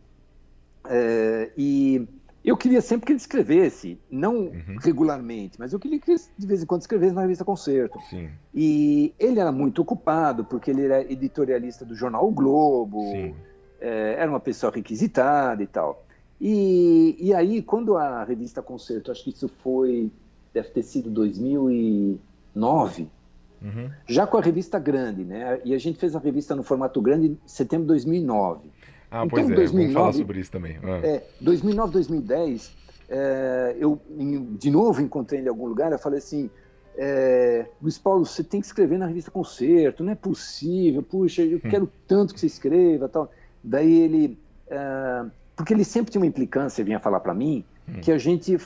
[1.56, 2.06] e
[2.42, 4.76] eu queria sempre que ele escrevesse, não uhum.
[4.80, 8.00] regularmente, mas eu queria que ele de vez em quando escrevesse na revista Concerto.
[8.08, 8.30] Sim.
[8.54, 13.12] E ele era muito ocupado, porque ele era editorialista do jornal O Globo,
[13.78, 16.04] é, era uma pessoa requisitada e tal.
[16.40, 20.10] E, e aí, quando a revista Concerto, acho que isso foi,
[20.52, 23.08] deve ter sido 2009,
[23.62, 23.90] uhum.
[24.06, 25.60] já com a revista grande, né?
[25.64, 28.68] E a gente fez a revista no formato grande em setembro de 2009.
[29.10, 30.78] Ah, então, pois é, 2009, vamos falar sobre isso também.
[30.82, 31.00] Ah.
[31.04, 32.76] É, 2009, 2010,
[33.08, 34.00] é, eu
[34.58, 36.48] de novo encontrei ele em algum lugar, eu falei assim,
[36.96, 41.58] é, Luiz Paulo, você tem que escrever na revista Concerto, não é possível, puxa, eu
[41.58, 41.70] hum.
[41.70, 43.32] quero tanto que você escreva tal.
[43.62, 45.24] Daí ele, é,
[45.56, 48.00] porque ele sempre tinha uma implicância, vinha falar para mim, hum.
[48.00, 48.58] que a gente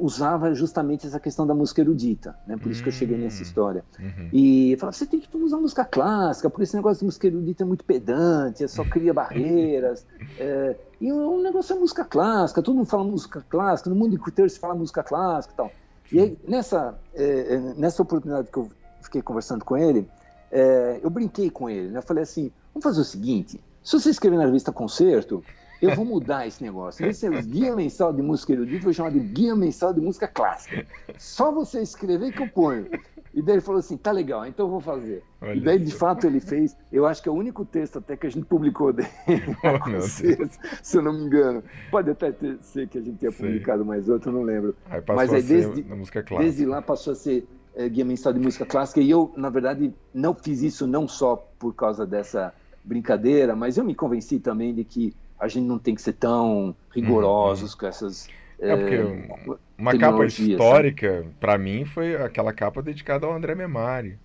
[0.00, 2.56] usava justamente essa questão da música erudita, né?
[2.56, 3.42] Por isso que eu cheguei nessa hum.
[3.42, 3.84] história.
[3.98, 4.28] Uhum.
[4.32, 7.66] E falava, você tem que usar música clássica, porque esse negócio de música erudita é
[7.66, 10.06] muito pedante, só cria barreiras.
[10.40, 14.48] É, e o, negócio é música clássica, todo mundo fala música clássica, no mundo inteiro
[14.48, 15.72] se fala música clássica e tal.
[16.12, 18.68] E aí, nessa, é, é, nessa oportunidade que eu
[19.00, 20.08] fiquei conversando com ele,
[20.50, 21.98] é, eu brinquei com ele, né?
[21.98, 25.42] Eu falei assim, vamos fazer o seguinte, se você escrever na revista Concerto,
[25.80, 27.06] eu vou mudar esse negócio.
[27.06, 30.26] Esse é o guia mensal de música erudita, vou chamar de guia mensal de música
[30.26, 30.86] clássica.
[31.16, 32.86] Só você escrever que eu ponho.
[33.34, 35.22] E daí ele falou assim, tá legal, então eu vou fazer.
[35.40, 36.76] Olha e daí, de fato, ele fez.
[36.90, 39.08] Eu acho que é o único texto até que a gente publicou dele.
[39.62, 41.62] Oh, se, eu não me engano.
[41.90, 43.46] Pode até ter, ser que a gente tenha Sei.
[43.46, 44.74] publicado mais outro, eu não lembro.
[44.90, 49.00] Aí Mas aí, desde, desde lá passou a ser é, guia mensal de música clássica.
[49.00, 53.84] E eu, na verdade, não fiz isso não só por causa dessa brincadeira, mas eu
[53.84, 57.78] me convenci também de que a gente não tem que ser tão rigorosos uhum.
[57.78, 58.28] com essas.
[58.58, 64.18] É, porque é, uma capa histórica, para mim, foi aquela capa dedicada ao André Memari.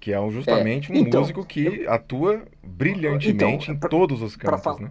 [0.00, 0.94] que é justamente é.
[0.94, 1.92] um então, músico que eu...
[1.92, 4.90] atua brilhantemente então, em pra, todos os campos, né?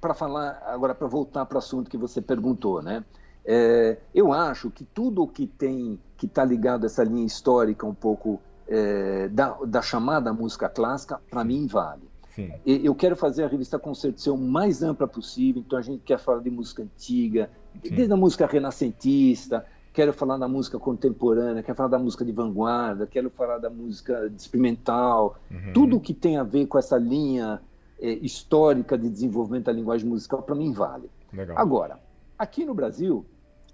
[0.00, 3.04] Para falar agora, para voltar para o assunto que você perguntou, né?
[3.44, 7.86] É, eu acho que tudo o que tem que está ligado a essa linha histórica
[7.86, 12.02] um pouco é, da, da, chamada música clássica, para mim vale.
[12.36, 12.52] Sim.
[12.66, 16.18] Eu quero fazer a revista Concerto ser o mais ampla possível, então a gente quer
[16.18, 17.48] falar de música antiga,
[17.82, 17.94] Sim.
[17.94, 23.06] desde a música renascentista, quero falar da música contemporânea, quero falar da música de vanguarda,
[23.06, 25.72] quero falar da música experimental, uhum.
[25.72, 27.58] tudo que tem a ver com essa linha
[27.98, 31.08] é, histórica de desenvolvimento da linguagem musical, para mim vale.
[31.32, 31.56] Legal.
[31.56, 31.98] Agora,
[32.38, 33.24] aqui no Brasil,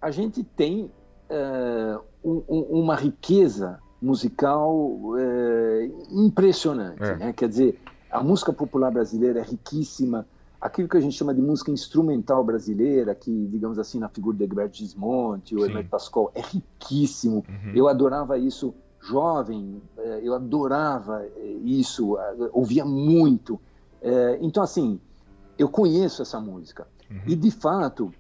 [0.01, 0.88] a gente tem
[1.29, 5.16] uh, um, uma riqueza musical uh,
[6.11, 7.03] impressionante.
[7.03, 7.16] É.
[7.16, 7.33] Né?
[7.33, 7.81] Quer dizer,
[8.12, 10.27] a música popular brasileira é riquíssima.
[10.61, 14.44] Aquilo que a gente chama de música instrumental brasileira, que, digamos assim, na figura de
[14.44, 17.44] Egberto Gismonti ou Hermeto Pascoal, é riquíssimo.
[17.48, 17.72] Uhum.
[17.75, 21.27] Eu adorava isso jovem, eh, eu adorava
[21.64, 22.16] isso,
[22.53, 23.61] ouvia muito.
[24.40, 25.01] Então, assim,
[25.59, 26.87] eu conheço essa música.
[27.11, 27.22] Uhum.
[27.27, 28.12] E, de fato,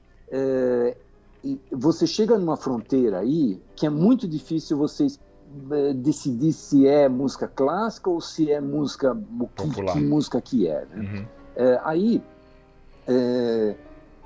[1.70, 5.20] você chega numa fronteira aí que é muito difícil vocês
[5.96, 9.16] decidir se é música clássica ou se é música
[9.56, 10.96] que, que música que é, né?
[10.96, 11.26] uhum.
[11.56, 12.22] é aí
[13.06, 13.76] é,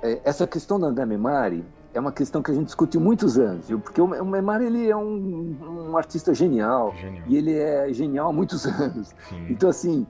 [0.01, 3.67] é, essa questão da André Memari é uma questão que a gente discutiu muitos anos,
[3.67, 3.79] viu?
[3.79, 5.55] porque o, o Memari ele é um,
[5.89, 9.13] um artista genial, genial, e ele é genial há muitos anos.
[9.29, 9.47] Sim.
[9.49, 10.05] Então assim,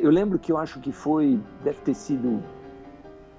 [0.00, 2.42] eu lembro que eu acho que foi deve ter sido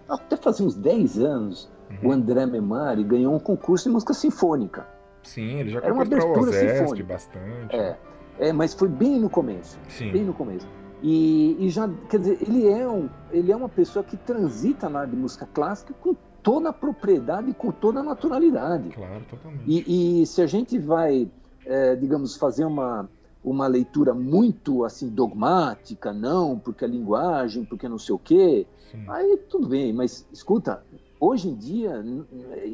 [0.08, 2.10] até fazer uns 10 anos Uhum.
[2.10, 4.88] O André Memari ganhou um concurso de música sinfônica.
[5.26, 7.76] Sim, ele já Era o Ozeste bastante.
[7.76, 7.98] É,
[8.40, 9.80] é, mas foi bem no começo.
[9.90, 10.12] Sim.
[10.12, 10.68] Bem no começo.
[11.02, 15.00] E, e, já, quer dizer, ele é, um, ele é uma pessoa que transita na
[15.02, 18.90] área de música clássica com toda a propriedade e com toda a naturalidade.
[18.90, 19.64] Claro, totalmente.
[19.68, 21.28] E, e se a gente vai,
[21.66, 23.10] é, digamos, fazer uma,
[23.44, 29.06] uma leitura muito assim dogmática, não, porque a linguagem, porque não sei o quê, Sim.
[29.08, 30.84] aí tudo bem, mas escuta,
[31.20, 32.04] hoje em dia,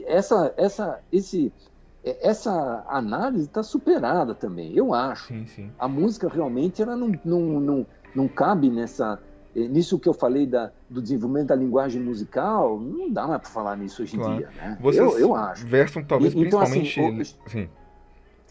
[0.06, 1.52] essa, essa, esse,
[2.04, 5.28] essa análise está superada também, eu acho.
[5.28, 5.72] Sim, sim.
[5.78, 9.20] A música realmente ela não, não, não, não cabe nessa
[9.54, 13.76] nisso que eu falei da, do desenvolvimento da linguagem musical, não dá mais para falar
[13.76, 14.38] nisso hoje em claro.
[14.38, 14.50] dia.
[14.56, 14.78] Né?
[14.80, 15.68] Vocês eu, eu acho.
[15.68, 17.38] Versam talvez e, então, assim, principalmente.
[17.46, 17.70] Assim,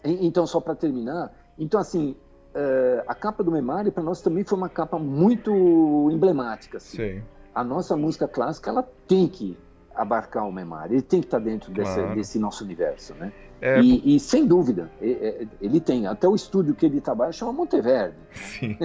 [0.03, 2.15] Então, só para terminar, então assim,
[2.55, 6.77] uh, a capa do Memari para nós também foi uma capa muito emblemática.
[6.77, 6.97] Assim.
[6.97, 7.23] Sim.
[7.53, 9.57] A nossa música clássica ela tem que
[9.95, 12.15] abarcar o Memar, ele tem que estar dentro desse, claro.
[12.15, 13.31] desse nosso universo, né?
[13.61, 13.79] É...
[13.79, 16.07] E, e, sem dúvida, ele tem.
[16.07, 18.15] Até o estúdio que ele trabalha chama Monteverde.
[18.31, 18.75] Sim.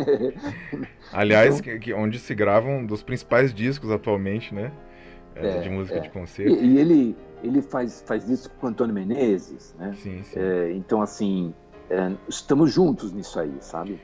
[1.10, 4.70] Aliás, então, que, onde se gravam dos principais discos atualmente, né?
[5.34, 6.00] É, de música é.
[6.00, 6.52] de concerto.
[6.52, 9.94] E, e, ele, ele faz, faz isso com o Antônio Menezes, né?
[10.02, 10.38] Sim, sim.
[10.38, 11.54] É, então, assim,
[11.88, 13.98] é, estamos juntos nisso aí, sabe?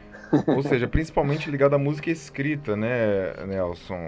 [0.47, 3.99] Ou seja, principalmente ligado à música escrita, né, Nelson?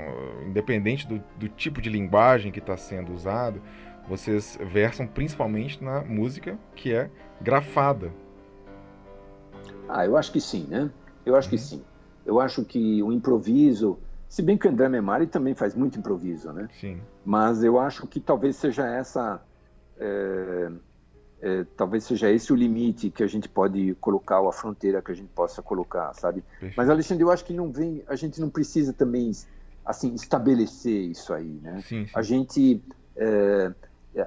[0.46, 3.60] Independente do, do tipo de linguagem que está sendo usado,
[4.08, 7.10] vocês versam principalmente na música que é
[7.40, 8.12] grafada.
[9.88, 10.90] Ah, eu acho que sim, né?
[11.24, 11.50] Eu acho uhum.
[11.50, 11.82] que sim.
[12.24, 16.52] Eu acho que o improviso, se bem que o André Memari também faz muito improviso,
[16.52, 16.68] né?
[16.80, 17.00] Sim.
[17.24, 19.42] Mas eu acho que talvez seja essa.
[19.98, 20.70] É
[21.44, 25.12] é, talvez seja esse o limite que a gente pode colocar ou a fronteira que
[25.12, 26.40] a gente possa colocar, sabe?
[26.40, 26.74] Perfeito.
[26.74, 29.30] Mas Alexandre, eu acho que não vem, a gente não precisa também
[29.84, 31.82] assim estabelecer isso aí, né?
[31.86, 32.10] Sim, sim.
[32.14, 32.82] A gente,
[33.14, 33.70] é,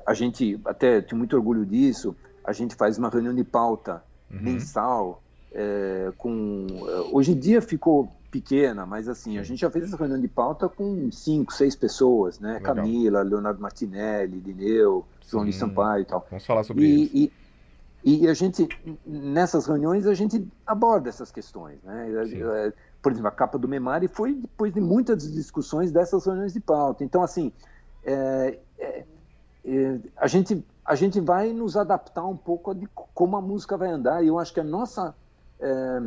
[0.06, 2.16] a gente até tenho muito orgulho disso.
[2.44, 4.40] A gente faz uma reunião de pauta uhum.
[4.40, 6.68] mensal é, com
[7.12, 9.38] hoje em dia ficou pequena, mas assim, Sim.
[9.40, 12.54] a gente já fez essa reunião de pauta com cinco, seis pessoas, né?
[12.54, 12.76] Legal.
[12.76, 16.26] Camila, Leonardo Martinelli, Dineu, João Luiz Sampaio e tal.
[16.30, 17.34] Vamos falar sobre e, isso.
[18.04, 18.68] E, e a gente,
[19.06, 22.10] nessas reuniões, a gente aborda essas questões, né?
[22.10, 26.60] É, por exemplo, a capa do Memari foi depois de muitas discussões dessas reuniões de
[26.60, 27.04] pauta.
[27.04, 27.52] Então, assim,
[28.04, 29.06] é, é,
[29.66, 33.90] é, a, gente, a gente vai nos adaptar um pouco de como a música vai
[33.90, 34.24] andar.
[34.24, 35.16] E eu acho que a nossa
[35.60, 36.02] é,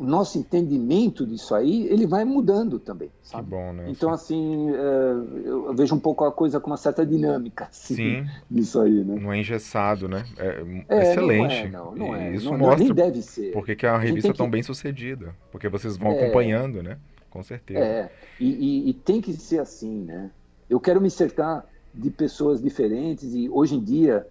[0.00, 3.44] nosso entendimento disso aí, ele vai mudando também, sabe?
[3.44, 3.86] Que bom, né?
[3.88, 8.26] Então, assim, é, eu vejo um pouco a coisa com uma certa dinâmica, assim, Sim.
[8.50, 9.18] nisso aí, né?
[9.20, 10.24] Não é engessado, né?
[10.38, 11.68] É, é excelente.
[11.68, 12.34] Não é, não, não é.
[12.34, 13.52] Isso não, mostra nem deve ser.
[13.52, 14.52] porque que a revista é tão que...
[14.52, 16.96] bem sucedida, porque vocês vão é, acompanhando, né?
[17.28, 17.80] Com certeza.
[17.80, 20.30] É, e, e, e tem que ser assim, né?
[20.68, 24.26] Eu quero me cercar de pessoas diferentes e, hoje em dia,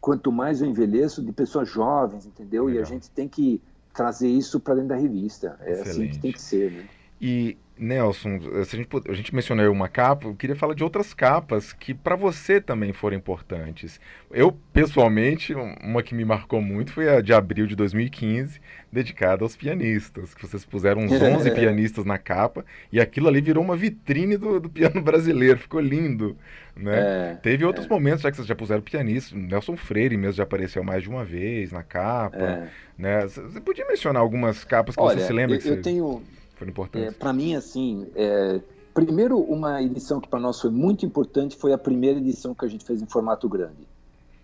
[0.00, 2.66] quanto mais eu envelheço, de pessoas jovens, entendeu?
[2.66, 2.80] Legal.
[2.80, 3.60] E a gente tem que
[3.92, 5.58] trazer isso para dentro da revista.
[5.60, 5.90] É Excelente.
[5.90, 6.84] assim que tem que ser, né?
[7.20, 11.12] E Nelson, se a, gente, a gente mencionou uma capa, eu queria falar de outras
[11.12, 14.00] capas que para você também foram importantes.
[14.30, 15.52] Eu, pessoalmente,
[15.82, 18.60] uma que me marcou muito foi a de abril de 2015,
[18.90, 23.64] dedicada aos pianistas, que vocês puseram uns 11 pianistas na capa, e aquilo ali virou
[23.64, 26.36] uma vitrine do, do piano brasileiro, ficou lindo.
[26.76, 27.32] Né?
[27.32, 27.88] É, Teve outros é.
[27.88, 31.24] momentos já que vocês já puseram pianistas, Nelson Freire mesmo já apareceu mais de uma
[31.24, 32.38] vez na capa.
[32.38, 32.68] É.
[32.96, 33.22] Né?
[33.26, 35.56] Você podia mencionar algumas capas que Olha, você se lembra?
[35.56, 35.72] Eu, que você...
[35.72, 36.22] eu tenho
[36.62, 37.08] foi importante.
[37.08, 38.60] É, para mim, assim, é,
[38.94, 42.68] primeiro, uma edição que para nós foi muito importante foi a primeira edição que a
[42.68, 43.88] gente fez em formato grande,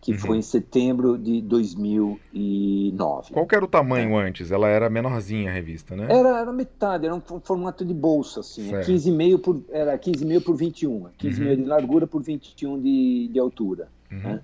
[0.00, 0.18] que uhum.
[0.18, 3.32] foi em setembro de 2009.
[3.32, 4.28] Qual era o tamanho é.
[4.28, 4.50] antes?
[4.50, 6.06] Ela era menorzinha a revista, né?
[6.10, 11.06] Era, era metade, era um formato de bolsa, assim, 15,5 por, era 15,5 por 21,
[11.20, 11.56] 15,5 uhum.
[11.56, 13.88] de largura por 21 de, de altura.
[14.10, 14.18] Uhum.
[14.18, 14.40] Né?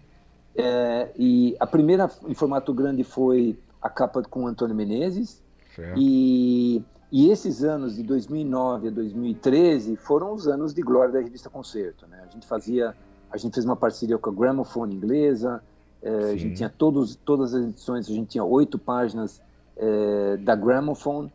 [0.56, 5.42] É, e a primeira em formato grande foi a capa com Antônio Menezes,
[5.74, 6.00] certo.
[6.00, 6.80] e
[7.16, 12.08] e esses anos de 2009 a 2013 foram os anos de glória da revista Concerto.
[12.08, 12.20] Né?
[12.28, 12.92] A gente fazia,
[13.30, 15.62] a gente fez uma parceria com a Gramophone inglesa,
[16.02, 19.40] é, a gente tinha todos, todas as edições, a gente tinha oito páginas
[19.76, 21.32] é, da Gramophone,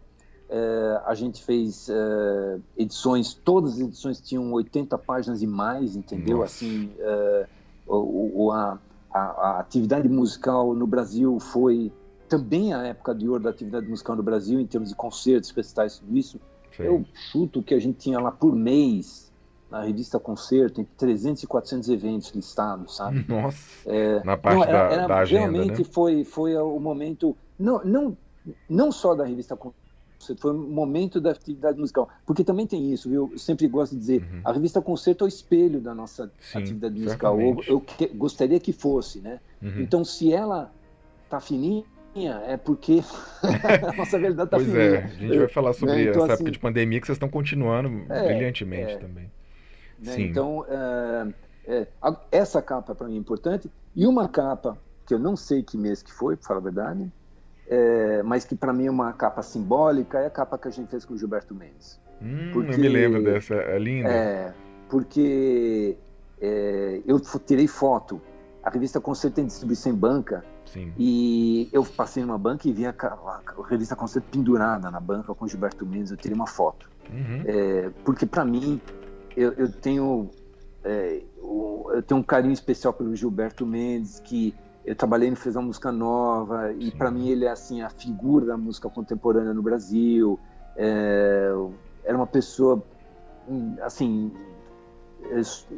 [0.49, 1.87] é, a gente fez
[2.75, 6.39] edições, todas as edições tinham 80 páginas e mais, entendeu?
[6.39, 6.65] Nossa.
[6.65, 6.91] Assim,
[7.87, 8.77] o, o, a,
[9.13, 11.89] a, a atividade musical no Brasil foi
[12.29, 15.97] também a época de ouro da atividade musical no Brasil, em termos de concertos, festivais,
[15.97, 16.39] tudo isso.
[16.77, 16.83] Sim.
[16.83, 19.29] Eu chuto que a gente tinha lá por mês,
[19.69, 23.25] na revista Concerto, entre 300 e 400 eventos listados, sabe?
[23.27, 25.87] Nossa, é, na parte não, era, da, era, da, agenda, Realmente né?
[25.91, 28.17] foi, foi o momento, não, não,
[28.67, 29.77] não só da revista Concerto,
[30.37, 32.09] foi um momento da atividade musical.
[32.25, 33.29] Porque também tem isso, viu?
[33.31, 34.41] Eu sempre gosto de dizer, uhum.
[34.43, 37.39] a revista Concerto é o espelho da nossa Sim, atividade musical.
[37.39, 39.39] Eu, eu que, gostaria que fosse, né?
[39.61, 39.81] Uhum.
[39.81, 40.71] Então, se ela
[41.29, 41.83] tá fininha,
[42.15, 43.01] é porque
[43.43, 46.01] a nossa realidade está Pois é, a gente vai falar sobre né?
[46.03, 49.31] então, essa assim, época de pandemia que vocês estão continuando é, brilhantemente é, também.
[49.99, 50.11] Né?
[50.13, 50.23] Sim.
[50.23, 51.27] Então, é,
[51.67, 51.87] é
[52.31, 53.69] essa capa para mim é importante.
[53.95, 57.11] E uma capa, que eu não sei que mês que foi, para falar a verdade,
[57.67, 60.89] é, mas que para mim é uma capa simbólica, é a capa que a gente
[60.89, 61.99] fez com o Gilberto Mendes.
[62.21, 64.09] Hum, porque, eu me lembro dessa, é linda.
[64.09, 64.53] É,
[64.89, 65.95] porque
[67.05, 68.21] eu tirei foto.
[68.63, 70.43] A revista Conceito tem distribuição em banca,
[70.73, 70.93] Sim.
[70.97, 75.33] E eu passei numa banca e vi a, a, a revista Conceito pendurada na banca
[75.33, 76.11] com Gilberto Mendes.
[76.11, 76.89] Eu tirei uma foto.
[77.11, 77.43] Uhum.
[77.45, 78.79] É, porque, para mim,
[79.35, 80.29] eu, eu tenho,
[80.83, 84.53] é, eu tenho um carinho especial pelo Gilberto Mendes, que
[84.85, 88.45] eu trabalhei no Fez uma Música Nova, e para mim ele é assim a figura
[88.45, 90.39] da música contemporânea no Brasil.
[90.75, 91.51] É,
[92.03, 92.83] era uma pessoa,
[93.81, 94.58] assim, é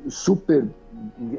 [0.09, 0.67] super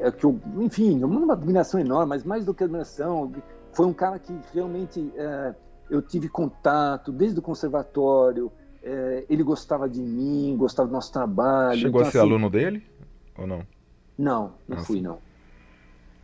[0.01, 3.31] é que eu, enfim, uma admiração enorme, mas mais do que admiração,
[3.71, 5.55] foi um cara que realmente é,
[5.89, 8.51] eu tive contato desde o conservatório.
[8.83, 11.79] É, ele gostava de mim, gostava do nosso trabalho.
[11.79, 12.85] Chegou então, a ser assim, aluno dele
[13.37, 13.65] ou não?
[14.17, 14.85] Não, não Nossa.
[14.85, 15.19] fui não.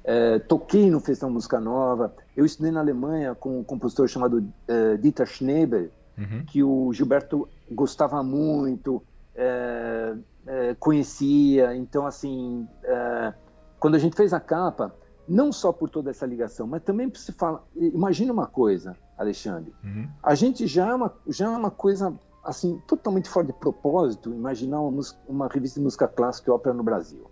[0.04, 2.14] É, toquei no Festão Música Nova.
[2.36, 6.44] Eu estudei na Alemanha com um compositor chamado uh, Dieter Schnebel, uhum.
[6.46, 9.02] que o Gilberto gostava muito.
[9.36, 10.16] É,
[10.46, 11.76] é, conhecia.
[11.76, 13.34] Então, assim, é,
[13.80, 14.94] quando a gente fez a capa,
[15.28, 17.64] não só por toda essa ligação, mas também se fala.
[17.76, 19.74] Imagina uma coisa, Alexandre.
[19.84, 20.10] Uhum.
[20.24, 22.14] A gente já é, uma, já é uma coisa
[22.44, 26.84] assim totalmente fora de propósito imaginar uma, uma revista de música clássica e ópera no
[26.84, 27.30] Brasil.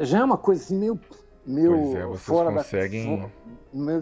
[0.00, 1.00] Já é uma coisa assim meio
[1.44, 3.30] meu pois é, vocês fora conseguem da...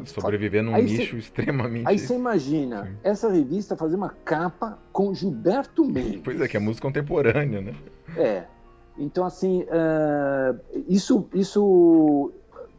[0.06, 1.18] sobreviver num nicho cê...
[1.18, 1.86] extremamente.
[1.86, 2.96] Aí você imagina Sim.
[3.02, 6.20] essa revista fazer uma capa com Gilberto Mendes.
[6.22, 7.74] Pois é, que é música contemporânea, né?
[8.16, 8.44] É.
[8.98, 12.32] Então, assim, uh, isso, isso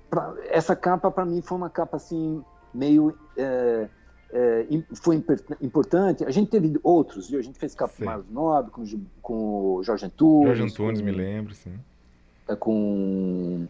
[0.10, 5.24] pra, essa capa para mim foi uma capa assim meio uh, uh, foi
[5.62, 6.24] importante.
[6.26, 7.40] A gente teve outros, viu?
[7.40, 8.84] A gente fez capa com Marlos Nobre, com,
[9.22, 10.58] com o Jorge Antunes.
[10.58, 11.74] Jorge Antunes, com, me lembro, sim.
[12.60, 13.68] com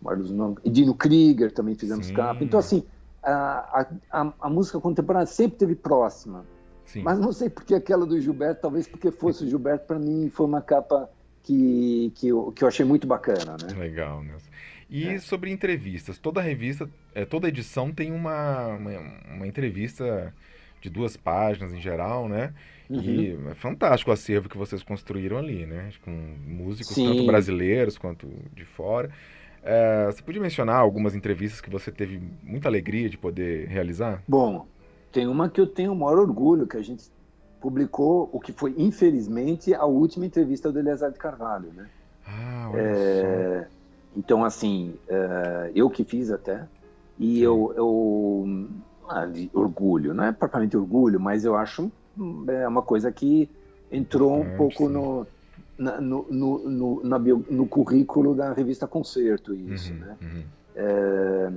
[0.00, 2.14] Marlos Nobre, Dino Krieger também fizemos sim.
[2.14, 2.42] capa.
[2.42, 2.84] Então, assim,
[3.22, 6.44] a, a, a música contemporânea sempre teve próxima.
[6.84, 7.02] Sim.
[7.02, 10.46] Mas não sei porque aquela do Gilberto, talvez porque fosse o Gilberto, para mim foi
[10.46, 11.10] uma capa
[11.42, 13.56] que, que, eu, que eu achei muito bacana.
[13.62, 13.74] Né?
[13.78, 14.48] Legal, Nelson.
[14.90, 15.18] E é.
[15.18, 18.90] sobre entrevistas, toda revista, é, toda edição tem uma, uma,
[19.34, 20.32] uma, entrevista
[20.80, 22.54] de duas páginas em geral, né?
[22.88, 23.02] Uhum.
[23.02, 25.90] E é fantástico o acervo que vocês construíram ali, né?
[26.02, 26.10] Com
[26.46, 27.06] músicos Sim.
[27.06, 29.10] tanto brasileiros quanto de fora.
[29.70, 34.22] É, você podia mencionar algumas entrevistas que você teve muita alegria de poder realizar?
[34.26, 34.66] Bom,
[35.12, 37.10] tem uma que eu tenho o maior orgulho, que a gente
[37.60, 41.86] publicou o que foi, infelizmente, a última entrevista do Eleazar de Carvalho, né?
[42.26, 43.70] Ah, olha é, só.
[44.16, 46.66] Então, assim, é, eu que fiz até,
[47.18, 48.68] e eu, eu
[49.06, 51.92] ah, orgulho, não é propriamente orgulho, mas eu acho
[52.48, 53.50] é uma coisa que
[53.92, 55.26] entrou um pouco no,
[55.78, 60.16] na, no, no, no, na bio, no, currículo da revista Concerto, isso, uhum, né?
[60.20, 60.42] Uhum.
[60.74, 61.52] É,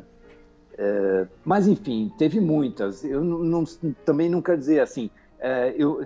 [0.77, 3.03] é, mas, enfim, teve muitas.
[3.03, 3.63] Eu não,
[4.05, 5.09] também não quero dizer assim,
[5.39, 6.05] é, eu,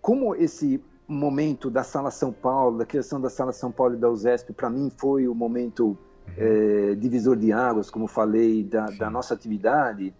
[0.00, 4.10] como esse momento da Sala São Paulo, da criação da Sala São Paulo e da
[4.10, 5.96] USESP, para mim foi o momento uhum.
[6.36, 10.14] é, divisor de águas, como falei, da, da nossa atividade.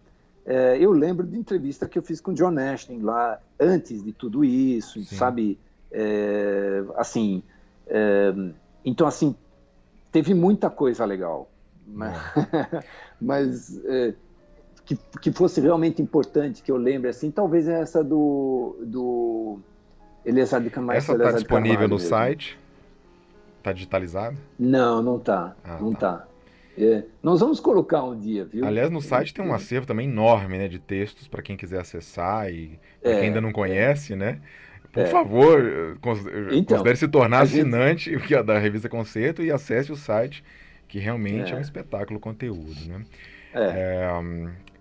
[0.47, 4.45] É, eu lembro de entrevista que eu fiz com John Ashton lá antes de tudo
[4.45, 5.16] isso, Sim.
[5.16, 5.59] sabe?
[5.97, 7.42] É, assim,
[7.86, 8.34] é,
[8.84, 9.36] então assim
[10.11, 11.49] teve muita coisa legal,
[11.86, 12.18] mas,
[13.22, 14.14] mas é,
[14.84, 19.61] que, que fosse realmente importante que eu lembre assim, talvez essa do do
[20.24, 20.99] Eleazar de Camargo.
[20.99, 22.09] Essa está disponível no mesmo.
[22.09, 22.59] site?
[23.59, 24.36] Está digitalizada?
[24.59, 26.12] Não, não está, ah, não está.
[26.18, 26.28] Tá.
[26.76, 28.64] É, nós vamos colocar um dia, viu?
[28.64, 32.53] Aliás, no site tem um acervo também enorme, né, de textos para quem quiser acessar
[32.53, 34.16] e é, quem ainda não conhece, é.
[34.16, 34.40] né?
[34.95, 35.07] Por é.
[35.07, 35.97] favor,
[36.53, 38.42] então, considere se tornar assinante gente...
[38.45, 40.45] da revista Concerto e acesse o site,
[40.86, 41.62] que realmente é, um é.
[41.62, 43.05] espetáculo conteúdo, né?
[43.53, 44.09] É.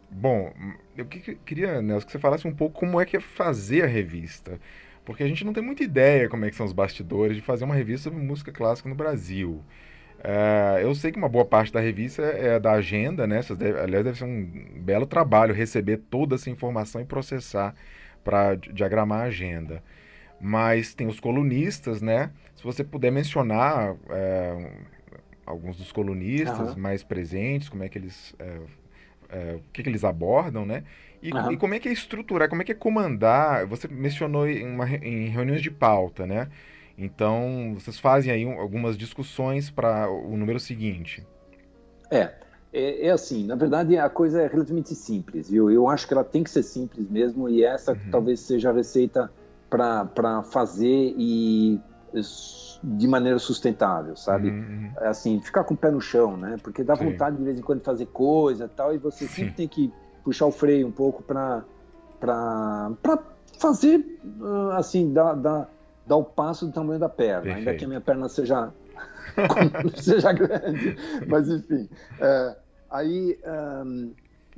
[0.09, 0.53] bom,
[0.95, 4.59] eu queria, Nelson, que você falasse um pouco como é que é fazer a revista.
[5.03, 7.65] Porque a gente não tem muita ideia como é que são os bastidores de fazer
[7.65, 9.61] uma revista sobre música clássica no Brasil.
[10.23, 13.41] É, eu sei que uma boa parte da revista é da agenda, né?
[13.57, 14.45] Deve, aliás, deve ser um
[14.77, 17.75] belo trabalho receber toda essa informação e processar
[18.23, 19.83] para diagramar a agenda.
[20.45, 22.29] Mas tem os colunistas, né?
[22.53, 24.71] Se você puder mencionar é,
[25.45, 26.79] alguns dos colunistas uhum.
[26.81, 28.35] mais presentes, como é que eles.
[28.37, 28.59] É,
[29.29, 30.83] é, o que, que, eles abordam, né?
[31.21, 31.53] E, uhum.
[31.53, 33.65] e, como é que é estruturar, como é que é comandar?
[33.67, 36.49] Você mencionou em, uma, em reuniões de pauta, né?
[36.97, 41.25] Então, vocês fazem aí algumas discussões para o número seguinte.
[42.11, 42.33] É,
[42.73, 45.71] é, é, assim, na verdade a coisa é relativamente simples, viu?
[45.71, 48.11] Eu acho que ela tem que ser simples mesmo e essa uhum.
[48.11, 49.31] talvez seja a receita
[49.77, 51.81] para fazer e
[52.83, 54.49] de maneira sustentável, sabe?
[54.49, 55.09] Uhum, uhum.
[55.09, 56.57] Assim, ficar com o pé no chão, né?
[56.61, 57.05] Porque dá Sim.
[57.05, 59.35] vontade de vez em quando fazer coisa tal e você Sim.
[59.35, 59.91] sempre tem que
[60.23, 61.65] puxar o freio um pouco para
[62.19, 63.19] para
[63.59, 64.05] fazer
[64.77, 65.69] assim, dar, dar
[66.05, 67.57] dar o passo do tamanho da perna, Perfeito.
[67.57, 68.73] ainda que a minha perna seja,
[69.95, 70.95] seja grande.
[71.27, 71.89] Mas, enfim.
[72.19, 72.57] É,
[72.89, 73.39] aí,
[73.85, 74.13] um,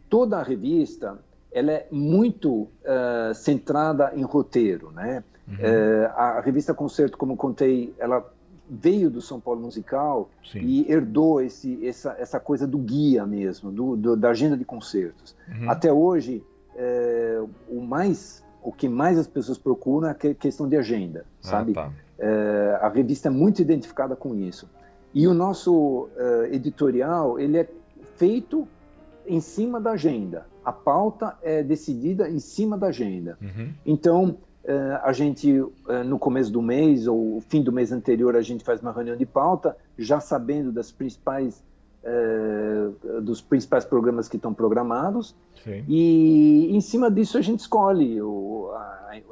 [0.10, 1.20] toda a revista
[1.56, 5.24] ela é muito uh, centrada em roteiro, né?
[5.48, 5.56] Uhum.
[5.56, 8.30] Uh, a revista Concerto, como contei, ela
[8.70, 10.60] veio do São Paulo Musical Sim.
[10.60, 15.34] e herdou esse, essa, essa coisa do guia mesmo, do, do da agenda de concertos.
[15.48, 15.70] Uhum.
[15.70, 16.44] Até hoje,
[16.76, 21.48] uh, o mais o que mais as pessoas procuram é a questão de agenda, ah,
[21.48, 21.74] sabe?
[21.74, 21.92] Tá.
[22.18, 24.68] É, a revista é muito identificada com isso.
[25.14, 26.10] E o nosso
[26.50, 27.70] editorial, ele é
[28.16, 28.68] feito
[29.28, 30.48] em cima da agenda.
[30.66, 33.38] A pauta é decidida em cima da agenda.
[33.42, 33.70] Uhum.
[33.86, 35.72] Então, uh, a gente, uh,
[36.06, 39.26] no começo do mês ou fim do mês anterior, a gente faz uma reunião de
[39.26, 41.64] pauta, já sabendo das principais
[42.06, 45.36] é, dos principais programas que estão programados.
[45.64, 45.84] Sim.
[45.88, 48.20] E em cima disso a gente escolhe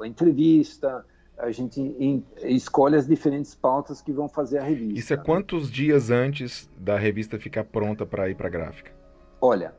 [0.00, 1.04] a, entrevista,
[1.38, 4.98] a gente escolhe as diferentes pautas que vão fazer a revista.
[4.98, 8.90] Isso é quantos dias antes da revista ficar pronta para ir para a gráfica?
[9.40, 9.72] Olha,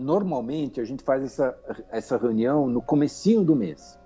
[0.00, 1.56] normalmente a gente faz essa,
[1.90, 3.98] essa reunião no comecinho do mês,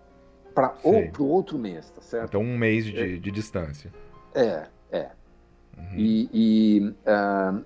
[0.55, 2.29] para o outro mês, tá certo?
[2.29, 3.93] Então um mês de, é, de distância.
[4.35, 5.11] É, é.
[5.77, 5.97] Uhum.
[5.97, 7.65] E, e uh,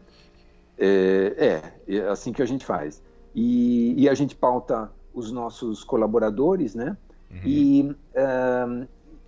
[0.79, 3.03] é, é, assim que a gente faz.
[3.35, 6.97] E, e, a gente pauta os nossos colaboradores, né?
[7.31, 7.41] Uhum.
[7.45, 7.97] E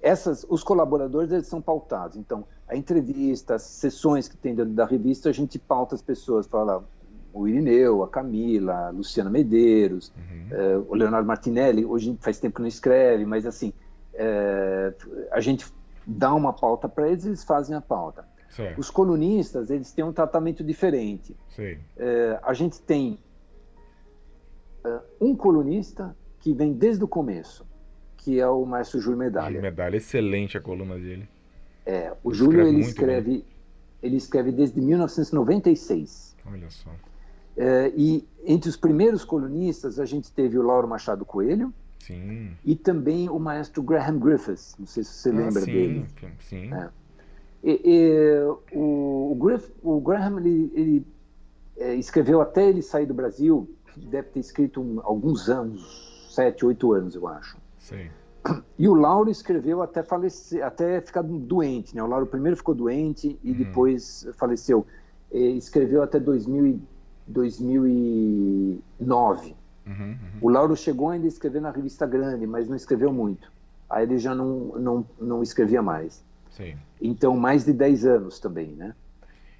[0.01, 2.17] essas, os colaboradores eles são pautados.
[2.17, 6.47] Então, a entrevista, as sessões que tem dentro da revista, a gente pauta as pessoas,
[6.47, 6.83] fala
[7.33, 10.49] o Irineu, a Camila, a Luciana Medeiros, uhum.
[10.51, 11.85] é, o Leonardo Martinelli.
[11.85, 13.73] Hoje faz tempo que não escreve, mas assim,
[14.15, 14.93] é,
[15.31, 15.67] a gente
[16.07, 18.25] dá uma pauta para eles, eles fazem a pauta.
[18.49, 18.81] Certo.
[18.81, 21.37] Os colunistas, eles têm um tratamento diferente.
[21.97, 23.19] É, a gente tem
[25.21, 27.67] um colunista que vem desde o começo,
[28.17, 29.49] que é o maestro Júlio Medalha.
[29.49, 31.29] Júlio Medalha, excelente a coluna dele.
[31.85, 33.45] É, o ele Júlio escreve ele escreve,
[34.03, 36.37] ele escreve desde 1996.
[36.47, 36.91] Olha só.
[37.63, 41.75] É, e entre os primeiros colunistas a gente teve o Lauro Machado Coelho.
[41.99, 42.57] Sim.
[42.65, 46.07] E também o maestro Graham Griffiths, não sei se você ah, lembra sim, dele.
[46.41, 46.73] Sim.
[46.73, 46.89] É.
[47.63, 51.07] E, e, o, o, Griff, o, Graham ele, ele
[51.77, 56.95] é, escreveu até ele sair do Brasil, deve ter escrito um, alguns anos, sete, oito
[56.95, 57.59] anos, eu acho.
[57.79, 58.09] Sim.
[58.79, 62.03] E o Lauro escreveu até falecer, até ficar doente, né?
[62.03, 63.59] O Lauro primeiro ficou doente e uhum.
[63.59, 64.87] depois faleceu.
[65.31, 66.81] E escreveu até 2000,
[67.31, 69.55] 2009.
[69.87, 70.17] Uhum, uhum.
[70.41, 73.51] O Lauro chegou ainda a escrever na revista Grande, mas não escreveu muito.
[73.89, 76.23] aí ele já não, não, não escrevia mais.
[76.51, 76.77] Sim.
[77.01, 78.95] Então, mais de 10 anos também, né?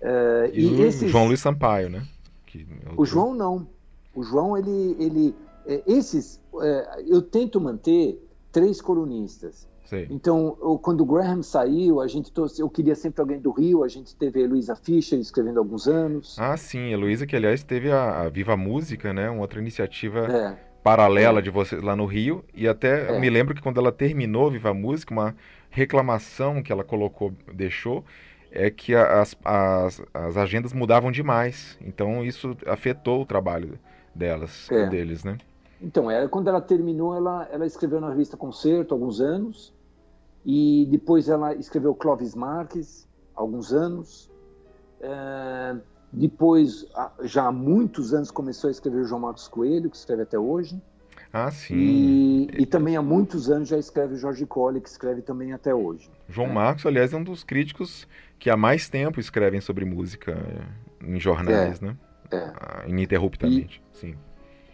[0.03, 1.11] Uh, e, e esses...
[1.11, 2.07] João Luiz Sampaio, né?
[2.47, 3.67] Que é o João não.
[4.15, 4.97] O João, ele...
[4.99, 5.35] ele
[5.67, 8.19] é, esses, é, eu tento manter
[8.51, 9.69] três colunistas.
[9.91, 10.07] Sim.
[10.09, 13.89] Então, eu, quando o Graham saiu, a gente eu queria sempre alguém do Rio, a
[13.89, 16.37] gente teve a Heloísa Fischer escrevendo há alguns anos.
[16.39, 19.29] Ah, sim, Heloísa, que aliás teve a, a Viva Música, né?
[19.29, 20.57] Uma outra iniciativa é.
[20.81, 21.43] paralela é.
[21.43, 22.45] de vocês lá no Rio.
[22.55, 23.19] E até é.
[23.19, 25.35] me lembro que quando ela terminou Viva Música, uma
[25.71, 28.05] reclamação que ela colocou, deixou,
[28.53, 31.77] é que as, as, as agendas mudavam demais.
[31.85, 33.77] Então isso afetou o trabalho
[34.15, 34.87] delas, é.
[34.87, 35.37] deles, né?
[35.83, 39.73] Então, é, quando ela terminou, ela, ela escreveu na revista Concerto alguns anos.
[40.45, 44.31] E depois ela escreveu Clovis Marques, alguns anos.
[45.01, 45.77] É,
[46.13, 46.87] depois,
[47.23, 50.81] já há muitos anos, começou a escrever o João Marcos Coelho, que escreve até hoje.
[51.33, 51.77] Ah, sim.
[51.77, 55.73] E, e, também há muitos anos já escreve o Jorge Colli, que escreve também até
[55.73, 56.11] hoje.
[56.29, 56.53] João é.
[56.53, 60.37] Marcos, aliás, é um dos críticos que há mais tempo escrevem sobre música
[61.01, 61.87] em jornais, é.
[61.87, 61.97] né?
[62.33, 62.53] É.
[62.57, 64.15] Ah, ininterruptamente, e, sim.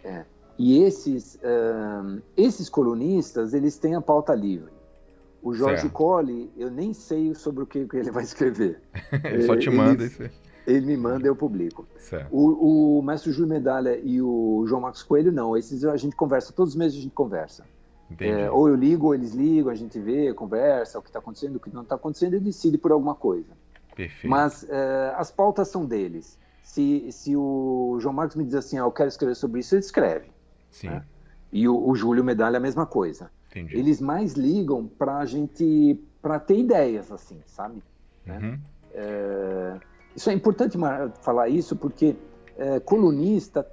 [0.03, 0.25] É.
[0.57, 4.71] E esses, uh, esses colunistas, eles têm a pauta livre.
[5.47, 5.93] O Jorge certo.
[5.93, 8.81] Colli, eu nem sei sobre o que ele vai escrever.
[9.23, 10.29] ele só te manda ele, isso.
[10.67, 11.87] Ele me manda e eu publico.
[11.97, 12.27] Certo.
[12.29, 15.55] O, o mestre Júlio Medalha e o João Marcos Coelho, não.
[15.55, 17.63] Esses a gente conversa, todos os meses a gente conversa.
[18.19, 21.55] É, ou eu ligo, ou eles ligam, a gente vê, conversa, o que está acontecendo,
[21.55, 23.53] o que não está acontecendo e decide por alguma coisa.
[23.95, 24.29] Perfeito.
[24.29, 26.37] Mas é, as pautas são deles.
[26.61, 29.79] Se, se o João Marcos me diz assim, ah, eu quero escrever sobre isso, ele
[29.79, 30.29] escreve.
[30.69, 30.89] Sim.
[30.89, 31.05] Né?
[31.53, 33.31] E o, o Júlio Medalha a mesma coisa.
[33.49, 33.77] Entendi.
[33.77, 37.81] Eles mais ligam para a gente, para ter ideias, assim, sabe?
[38.25, 38.39] Né?
[38.39, 38.59] Uhum.
[38.93, 39.79] É,
[40.15, 40.77] isso é importante
[41.21, 42.15] falar isso porque
[42.57, 43.67] é, colunista,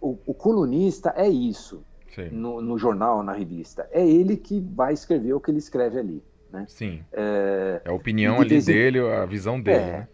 [0.00, 1.82] o, o, colunista é isso
[2.30, 3.88] no, no, jornal, na revista.
[3.90, 6.22] É ele que vai escrever o que ele escreve ali.
[6.52, 6.66] Né?
[6.68, 7.02] Sim.
[7.12, 9.10] É, é a opinião ali dele, em...
[9.10, 9.78] a visão dele.
[9.78, 10.08] É, né?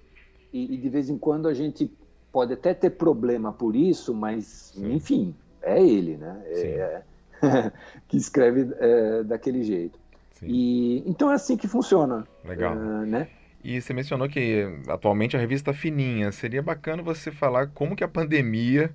[0.53, 1.91] e, e, de vez em quando a gente
[2.31, 4.93] pode até ter problema por isso, mas Sim.
[4.93, 6.43] enfim, é ele, né?
[6.47, 7.03] É,
[8.09, 9.99] que escreve é, daquele jeito.
[10.35, 10.47] Sim.
[10.49, 12.27] E então é assim que funciona.
[12.45, 12.75] Legal.
[12.77, 13.29] Uh, né?
[13.63, 16.31] E você mencionou que atualmente a revista está fininha.
[16.31, 18.95] Seria bacana você falar como que a pandemia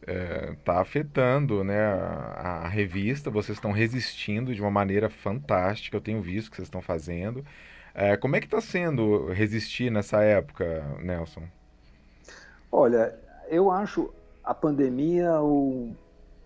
[0.00, 3.30] está é, tá afetando né, a, a, revista.
[3.30, 5.96] Vocês estão resistindo de uma maneira fantástica.
[5.96, 7.44] Eu tenho visto que vocês estão fazendo.
[7.94, 11.42] É, como é que está sendo resistir nessa época, Nelson?
[12.70, 13.14] Olha,
[13.48, 14.12] eu acho
[14.44, 15.94] a pandemia o,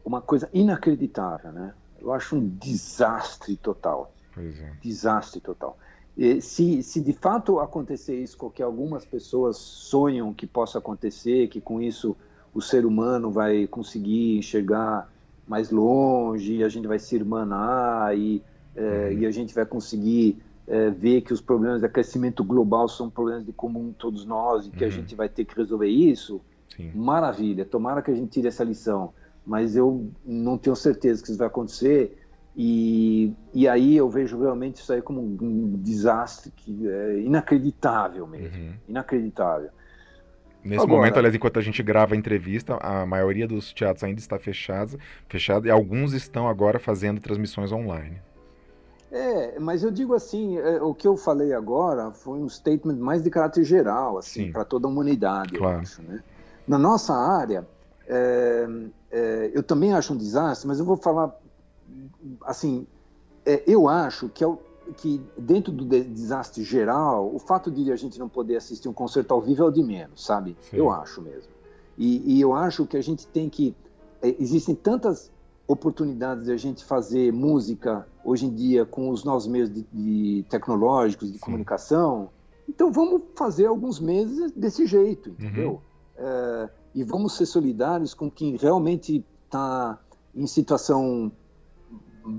[0.05, 1.75] uma coisa inacreditável, né?
[2.01, 4.13] Eu acho um desastre total.
[4.35, 4.73] Pois é.
[4.83, 5.79] Desastre total.
[6.17, 11.61] E se, se de fato acontecer isso, que algumas pessoas sonham que possa acontecer, que
[11.61, 12.17] com isso
[12.53, 15.11] o ser humano vai conseguir enxergar
[15.47, 18.43] mais longe, e a gente vai se irmanar e,
[18.77, 19.19] é, uhum.
[19.19, 23.45] e a gente vai conseguir é, ver que os problemas de aquecimento global são problemas
[23.45, 24.91] de comum todos nós e que uhum.
[24.91, 26.41] a gente vai ter que resolver isso.
[26.77, 26.93] Sim.
[26.95, 29.13] Maravilha, tomara que a gente tire essa lição
[29.47, 32.19] mas eu não tenho certeza que isso vai acontecer.
[32.57, 38.57] E, e aí eu vejo realmente isso aí como um, desastre que é inacreditável mesmo,
[38.57, 38.75] uhum.
[38.89, 39.71] inacreditável.
[40.63, 44.21] Nesse Agora, momento, aliás, enquanto a gente grava a entrevista, a maioria dos teatros ainda
[44.21, 44.97] está fechada,
[45.29, 48.23] fechado e alguns estão agora fazendo transmissões online.
[49.13, 53.23] É, mas eu digo assim, é, o que eu falei agora foi um statement mais
[53.23, 55.77] de caráter geral, assim, para toda a humanidade, claro.
[55.77, 56.23] eu acho, né?
[56.67, 57.67] Na nossa área,
[58.09, 58.67] é,
[59.15, 61.39] é, eu também acho um desastre, mas eu vou falar
[62.43, 62.85] assim,
[63.47, 64.49] é, eu acho que, é
[64.97, 69.33] que dentro do desastre geral, o fato de a gente não poder assistir um concerto
[69.33, 70.57] ao vivo é o de menos, sabe?
[70.63, 70.79] Sim.
[70.79, 71.53] Eu acho mesmo.
[71.97, 73.73] E, e, eu acho que a gente tem que
[74.21, 75.31] é, existem tantas
[75.69, 80.45] oportunidades de a gente fazer música hoje em dia com os novos meios de, de
[80.51, 81.45] tecnológicos de Sim.
[81.45, 82.31] comunicação.
[82.69, 85.71] Então vamos fazer alguns meses desse jeito, entendeu?
[85.71, 85.79] Uhum.
[86.17, 89.99] É, e vamos ser solidários com quem realmente está
[90.35, 91.33] em situação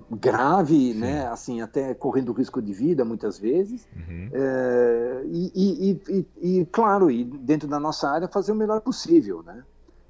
[0.09, 0.99] grave, Sim.
[0.99, 1.27] né?
[1.27, 3.87] Assim, até correndo risco de vida muitas vezes.
[3.95, 4.29] Uhum.
[4.33, 9.43] É, e, e, e, e, claro, e dentro da nossa área fazer o melhor possível,
[9.43, 9.63] né?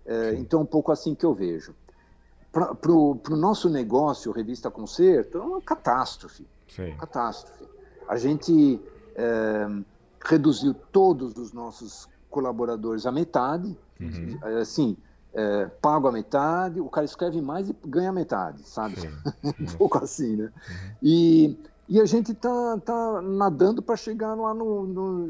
[0.05, 1.73] É, então, um pouco assim que eu vejo.
[2.51, 6.47] Para o nosso negócio, Revista Concerto, é uma catástrofe.
[6.69, 6.95] Sim.
[6.97, 7.65] Catástrofe.
[8.07, 8.79] A gente
[9.15, 9.67] é,
[10.23, 14.37] reduziu todos os nossos colaboradores à metade, uhum.
[14.59, 14.97] assim,
[15.33, 18.95] é, pago a metade, o cara escreve mais e ganha metade, sabe?
[19.41, 20.43] um pouco assim, né?
[20.43, 20.95] Uhum.
[21.01, 21.57] E,
[21.87, 25.29] e a gente tá, tá nadando para chegar lá no, no,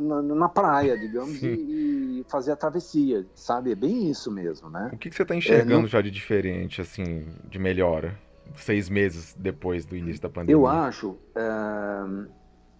[0.00, 3.70] no, na praia, digamos, e, e, fazer a travessia, sabe?
[3.70, 4.90] É bem isso mesmo, né?
[4.92, 8.18] O que, que você está enxergando é, já de diferente, assim, de melhora
[8.56, 10.54] seis meses depois do início da pandemia?
[10.54, 12.26] Eu acho, uh,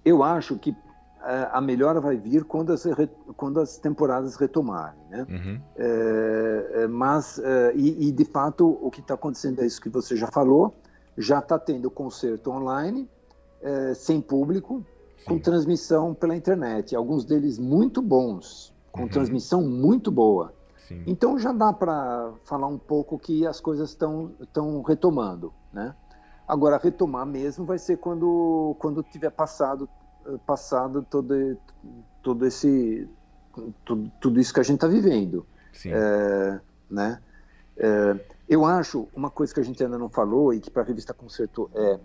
[0.05, 0.75] eu acho que
[1.53, 2.85] a melhora vai vir quando as,
[3.37, 5.27] quando as temporadas retomarem, né?
[5.29, 5.61] Uhum.
[5.77, 7.41] Uh, mas,
[7.75, 10.75] e, e, de fato, o que está acontecendo é isso que você já falou,
[11.17, 13.09] já está tendo concerto online,
[13.95, 14.85] sem público,
[15.19, 15.25] Sim.
[15.27, 19.09] com transmissão pela internet, alguns deles muito bons, com uhum.
[19.09, 20.53] transmissão muito boa.
[20.89, 21.05] Sim.
[21.07, 25.95] Então já dá para falar um pouco que as coisas estão retomando, né?
[26.47, 29.89] Agora retomar mesmo vai ser quando quando tiver passado
[30.47, 31.57] passado todo
[32.23, 33.09] todo esse
[33.85, 35.47] tudo, tudo isso que a gente está vivendo,
[35.87, 36.61] é,
[36.91, 37.21] né?
[37.77, 38.17] É,
[38.49, 41.13] eu acho uma coisa que a gente ainda não falou e que para a revista
[41.15, 41.99] Concerto é,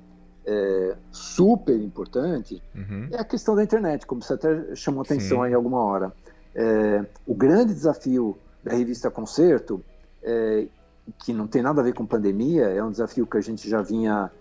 [0.45, 3.09] é super importante uhum.
[3.11, 5.43] é a questão da internet, como você até chamou atenção Sim.
[5.43, 6.13] aí alguma hora.
[6.55, 9.84] É, o grande desafio da revista Concerto,
[10.24, 10.68] é,
[11.20, 13.82] que não tem nada a ver com pandemia, é um desafio que a gente já
[13.82, 14.32] vinha,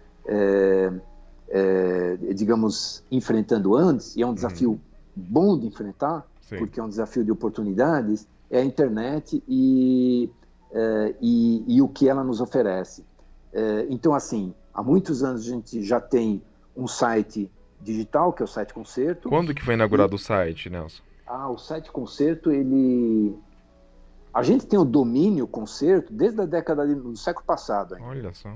[1.49, 4.79] é, digamos, enfrentando antes, e é um desafio uhum.
[5.15, 6.59] bom de enfrentar, Sim.
[6.59, 10.31] porque é um desafio de oportunidades, é a internet e,
[10.73, 13.05] é, e, e o que ela nos oferece.
[13.53, 16.43] É, então, assim, há muitos anos a gente já tem
[16.77, 19.29] um site digital, que é o site Concerto.
[19.29, 20.17] Quando que foi inaugurado e...
[20.17, 21.03] o site, Nelson?
[21.27, 23.37] Ah, o site Concerto, ele
[24.37, 27.95] a gente tem o domínio concerto desde a década do século passado.
[27.95, 28.07] Ainda.
[28.07, 28.55] Olha só.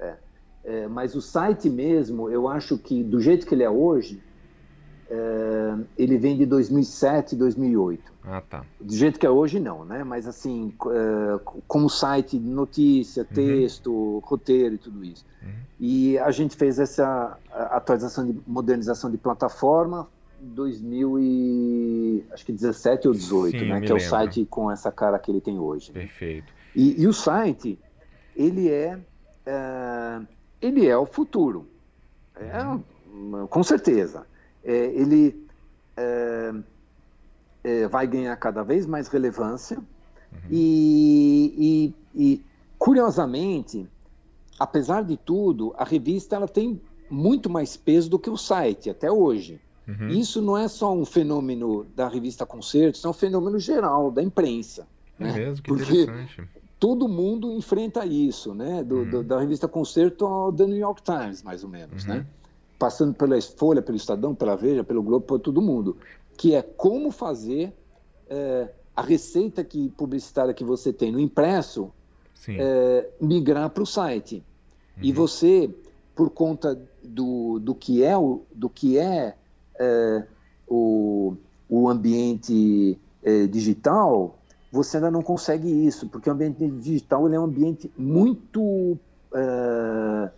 [0.00, 0.16] É,
[0.64, 4.20] é, mas o site mesmo, eu acho que do jeito que ele é hoje,
[5.10, 8.12] é, ele vem de 2007, 2008.
[8.22, 8.64] Ah, tá.
[8.80, 10.04] Do jeito que é hoje, não, né?
[10.04, 13.34] Mas assim, é, como site de notícia, uhum.
[13.34, 14.18] texto, uhum.
[14.18, 15.24] roteiro e tudo isso.
[15.42, 15.52] Uhum.
[15.80, 20.06] E a gente fez essa atualização de modernização de plataforma,
[20.40, 23.80] 2000 e acho que 17 ou 18, Sim, né?
[23.80, 25.90] Que é o site com essa cara que ele tem hoje.
[25.90, 26.52] Perfeito.
[26.74, 27.78] E, e o site,
[28.36, 28.98] ele é,
[29.44, 30.20] é,
[30.60, 31.66] ele é o futuro,
[32.36, 34.26] é, com certeza.
[34.62, 35.46] É, ele
[35.96, 36.52] é,
[37.64, 40.38] é, vai ganhar cada vez mais relevância uhum.
[40.50, 42.44] e, e, e,
[42.78, 43.88] curiosamente,
[44.58, 46.80] apesar de tudo, a revista ela tem
[47.10, 49.60] muito mais peso do que o site até hoje.
[49.88, 50.08] Uhum.
[50.08, 54.86] Isso não é só um fenômeno da revista Concertos, é um fenômeno geral da imprensa.
[55.18, 55.32] É né?
[55.32, 56.48] mesmo, que Porque interessante.
[56.80, 58.82] Todo mundo enfrenta isso, né?
[58.82, 59.10] Do, uhum.
[59.10, 62.14] do, da revista Concerto ao The New York Times, mais ou menos, né?
[62.14, 62.20] uhum.
[62.20, 62.26] né?
[62.78, 65.98] Passando pela Folha, pelo Estadão, pela Veja, pelo Globo, por todo mundo.
[66.38, 67.74] Que é como fazer
[68.28, 71.92] é, a receita que, publicitária que você tem no impresso
[72.48, 74.42] é, migrar para o site.
[75.02, 75.14] E uhum.
[75.14, 75.70] você,
[76.14, 79.36] por conta do, do que é, o, do que é
[79.78, 80.24] é,
[80.66, 81.34] o,
[81.68, 84.38] o ambiente é, digital,
[84.72, 88.98] você ainda não consegue isso, porque o ambiente digital ele é um ambiente muito.
[89.34, 90.30] É,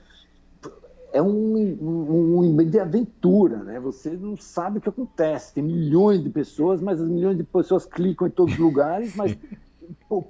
[1.15, 3.79] é um, um, um ambiente de aventura, né?
[3.81, 5.53] Você não sabe o que acontece.
[5.53, 9.37] Tem milhões de pessoas, mas as milhões de pessoas clicam em todos os lugares, mas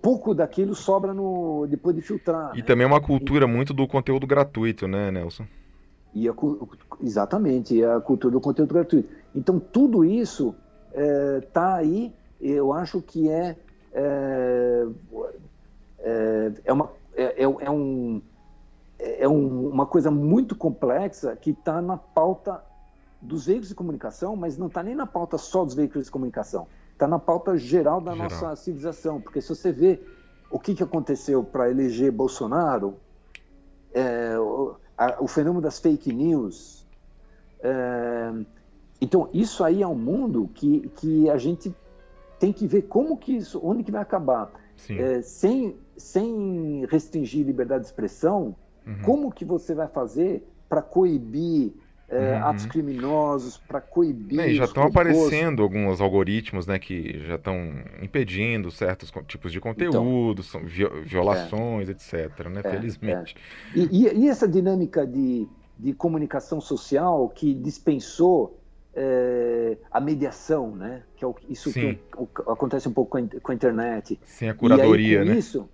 [0.02, 2.52] pouco daquilo sobra no, depois de filtrar.
[2.54, 2.64] E né?
[2.64, 5.46] também é uma cultura muito do conteúdo gratuito, né, Nelson?
[6.14, 6.34] E a,
[7.00, 9.08] exatamente, a cultura do conteúdo gratuito.
[9.34, 10.54] Então, tudo isso
[10.92, 13.56] está é, aí, eu acho que é,
[13.92, 14.86] é,
[15.98, 18.22] é, é uma, é, é, é um,
[18.98, 22.62] é um, uma coisa muito complexa que está na pauta
[23.20, 26.66] dos veículos de comunicação, mas não está nem na pauta só dos veículos de comunicação,
[26.92, 28.28] está na pauta geral da geral.
[28.28, 29.20] nossa civilização.
[29.20, 30.00] Porque se você vê
[30.50, 32.96] o que, que aconteceu para eleger Bolsonaro,
[33.94, 34.34] é,
[34.96, 36.86] a, o fenômeno das fake news.
[37.60, 38.32] É,
[39.00, 41.74] então, isso aí é um mundo que, que a gente
[42.42, 44.50] tem que ver como que isso, onde que vai acabar.
[44.90, 49.02] É, sem, sem restringir liberdade de expressão, uhum.
[49.04, 51.72] como que você vai fazer para coibir
[52.08, 52.46] é, uhum.
[52.48, 54.56] atos criminosos, para coibir.
[54.56, 60.62] Já estão aparecendo alguns algoritmos né, que já estão impedindo certos tipos de conteúdo, então,
[61.04, 62.48] violações, é, etc.
[62.48, 63.36] Né, é, felizmente.
[63.72, 63.78] É.
[63.78, 65.46] E, e, essa dinâmica de,
[65.78, 68.58] de comunicação social que dispensou
[68.94, 71.02] é, a mediação, né?
[71.16, 71.94] Que é o, isso Sim.
[71.94, 71.98] que
[72.46, 74.18] acontece um pouco com a, com a internet.
[74.24, 75.36] Sem a curadoria, aí, né?
[75.36, 75.68] Isso,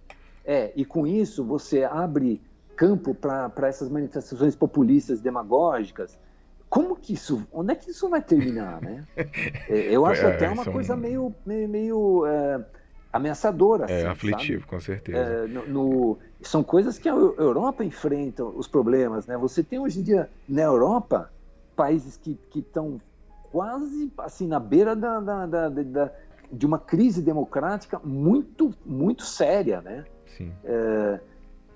[0.44, 2.40] é, e com isso você abre
[2.76, 6.18] campo para essas manifestações populistas demagógicas
[6.68, 9.04] como que isso, onde é que isso vai terminar, né?
[9.68, 12.64] É, eu acho é, até uma coisa meio, meio, meio é,
[13.12, 13.86] ameaçadora.
[13.90, 14.70] É, assim, aflitivo, sabe?
[14.70, 15.18] com certeza.
[15.18, 19.36] É, no, no, são coisas que a Europa enfrenta os problemas, né?
[19.38, 21.30] Você tem hoje em dia na Europa
[21.76, 23.00] países que estão
[23.50, 26.12] quase assim na beira da, da, da, da,
[26.50, 30.04] de uma crise democrática muito, muito séria, né?
[30.36, 30.52] Sim.
[30.64, 31.20] É,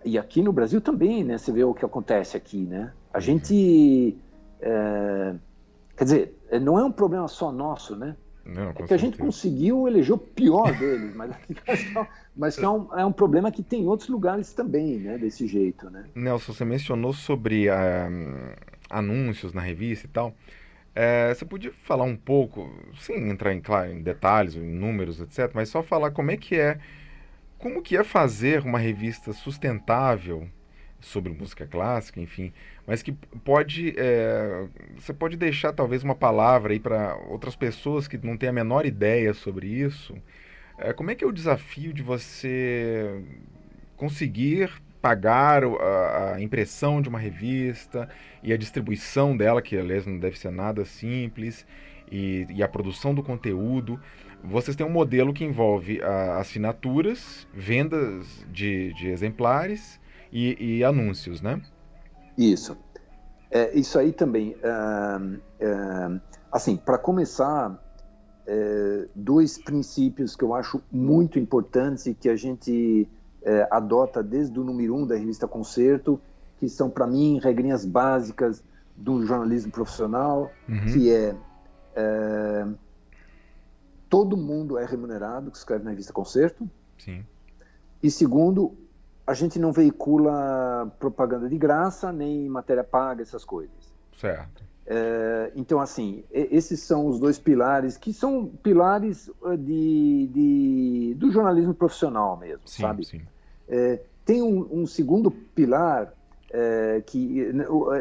[0.04, 1.38] e aqui no Brasil também, né?
[1.38, 2.92] Você vê o que acontece aqui, né?
[3.12, 3.20] A uhum.
[3.22, 4.16] gente,
[4.60, 5.34] é,
[5.96, 8.16] quer dizer, não é um problema só nosso, né?
[8.44, 8.94] Não, é que certeza.
[8.94, 11.36] a gente conseguiu eleger o pior deles, mas,
[12.36, 15.16] mas que é um, é um problema que tem em outros lugares também, né?
[15.16, 16.06] Desse jeito, né?
[16.14, 17.72] Nelson, você mencionou sobre uh,
[18.90, 20.34] anúncios na revista e tal.
[20.95, 25.51] É, você podia falar um pouco, sem entrar em, claro, em detalhes, em números, etc.,
[25.55, 26.78] mas só falar como é que é,
[27.59, 30.49] como que é fazer uma revista sustentável
[31.01, 32.53] sobre música clássica, enfim,
[32.86, 33.12] mas que
[33.45, 34.66] pode, é,
[34.97, 38.86] você pode deixar talvez uma palavra aí para outras pessoas que não têm a menor
[38.86, 40.14] ideia sobre isso.
[40.78, 43.22] É, como é que é o desafio de você
[43.97, 44.70] conseguir
[45.03, 48.09] pagar a, impressão de uma revista
[48.40, 51.66] e a distribuição dela, que aliás não deve ser nada simples,
[52.11, 54.00] e, e a produção do conteúdo.
[54.44, 60.00] Vocês têm um modelo que envolve a, assinaturas, vendas de, de exemplares
[60.32, 61.61] e, e, anúncios, né?
[62.38, 62.76] Isso.
[63.50, 64.55] É, isso aí também.
[64.57, 72.28] Uh, uh, assim, para começar, uh, dois princípios que eu acho muito importantes e que
[72.28, 73.09] a gente
[73.45, 76.20] é, adota desde o número um da revista Concerto,
[76.59, 78.62] que são, para mim, regrinhas básicas
[78.97, 80.84] do jornalismo profissional, uhum.
[80.93, 81.34] que é,
[81.97, 82.66] é,
[84.09, 86.68] todo mundo é remunerado que escreve na revista Concerto.
[86.99, 87.24] Sim.
[88.03, 88.76] E segundo,
[89.26, 93.93] a gente não veicula propaganda de graça, nem matéria paga, essas coisas.
[94.16, 94.62] Certo.
[94.84, 101.30] É, então, assim, esses são os dois pilares que são pilares eh, de, de do
[101.30, 103.05] jornalismo profissional mesmo, sim, sabe?
[103.07, 103.22] Sim.
[103.74, 106.12] É, tem um, um, segundo pilar
[106.52, 107.40] é, que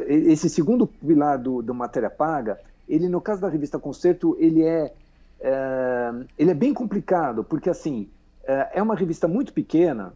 [0.08, 2.60] esse segundo pilar do, do matéria paga,
[2.90, 4.94] ele no caso da revista Concerto, ele é,
[5.40, 8.10] é ele é bem complicado porque assim
[8.44, 10.14] é, é uma revista muito pequena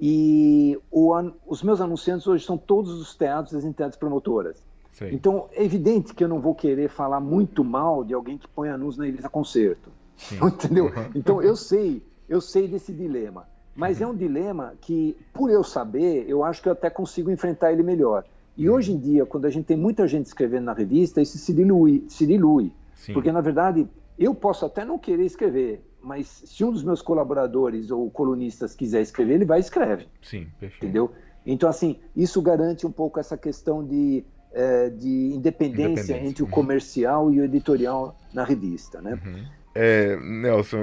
[0.00, 1.12] e o,
[1.46, 4.56] os meus anunciantes hoje são todos os teatros e as entidades promotoras.
[4.92, 5.08] Sim.
[5.12, 8.70] Então, é evidente que eu não vou querer falar muito mal de alguém que põe
[8.70, 9.90] anúncio na Elisa Concerto.
[10.16, 10.38] Sim.
[10.46, 10.86] Entendeu?
[10.86, 11.10] Uhum.
[11.14, 13.46] Então, eu sei, eu sei desse dilema.
[13.74, 17.72] Mas é um dilema que, por eu saber, eu acho que eu até consigo enfrentar
[17.72, 18.24] ele melhor.
[18.56, 18.76] E uhum.
[18.76, 22.04] hoje em dia, quando a gente tem muita gente escrevendo na revista, isso se dilui.
[22.08, 22.72] Se dilui.
[23.12, 27.90] Porque, na verdade, eu posso até não querer escrever, mas se um dos meus colaboradores
[27.90, 30.06] ou colunistas quiser escrever, ele vai e escreve.
[30.22, 30.84] Sim, perfeito.
[30.84, 31.10] Entendeu?
[31.44, 37.32] Então, assim, isso garante um pouco essa questão de é, de independência, entre o comercial
[37.32, 39.20] e o editorial na revista, né?
[39.24, 39.44] Uhum.
[39.74, 40.78] É, Nelson,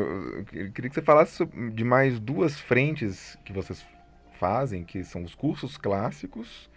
[0.52, 3.86] eu queria que você falasse de mais duas frentes que vocês
[4.40, 6.70] fazem, que são os cursos clássicos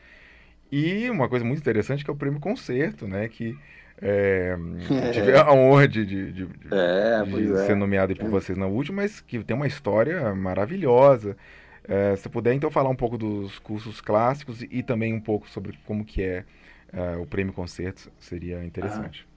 [0.70, 3.28] e uma coisa muito interessante que é o prêmio concerto, né?
[3.28, 3.56] Que
[4.00, 4.56] é,
[4.90, 5.10] é.
[5.12, 7.66] tive a honra de, de, de, é, de é.
[7.66, 11.36] ser nomeado por vocês na última, mas que tem uma história maravilhosa.
[11.86, 15.48] É, se puder então falar um pouco dos cursos clássicos e, e também um pouco
[15.48, 16.44] sobre como que é
[16.94, 19.26] uh, o prêmio concerto seria interessante.
[19.28, 19.33] Ah.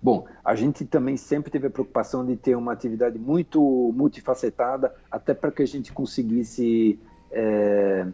[0.00, 3.60] Bom, a gente também sempre teve a preocupação de ter uma atividade muito
[3.94, 6.98] multifacetada, até para que a gente conseguisse
[7.32, 8.06] é,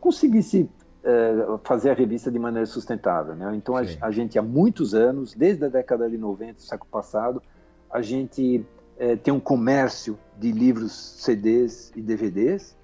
[0.00, 0.68] conseguisse
[1.04, 3.34] é, fazer a revista de maneira sustentável.
[3.34, 3.54] Né?
[3.54, 7.42] Então, a, a, gente há muitos anos, desde a década de 90 do século passado,
[7.90, 8.64] a gente
[8.98, 12.76] é, tem um comércio de livros, CDs e DVDs.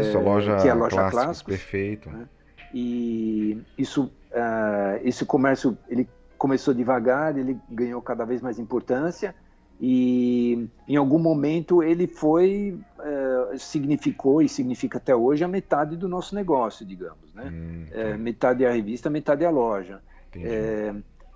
[0.00, 2.10] Isso, a loja, que é a loja clássicos, clássicos perfeito.
[2.10, 2.28] Né?
[2.72, 6.08] E isso uh, esse comércio ele
[6.38, 9.34] começou devagar, ele ganhou cada vez mais importância
[9.80, 16.08] e em algum momento ele foi uh, significou e significa até hoje a metade do
[16.08, 17.50] nosso negócio, digamos, né?
[17.52, 20.00] Hum, é, metade é a revista, metade é a loja.
[20.34, 20.94] É,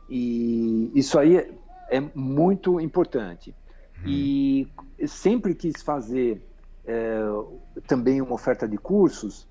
[0.08, 1.50] e isso aí é,
[1.90, 3.54] é muito importante.
[3.98, 4.08] Hum.
[4.08, 4.72] E
[5.06, 6.42] sempre quis fazer
[7.86, 9.46] também uma oferta de cursos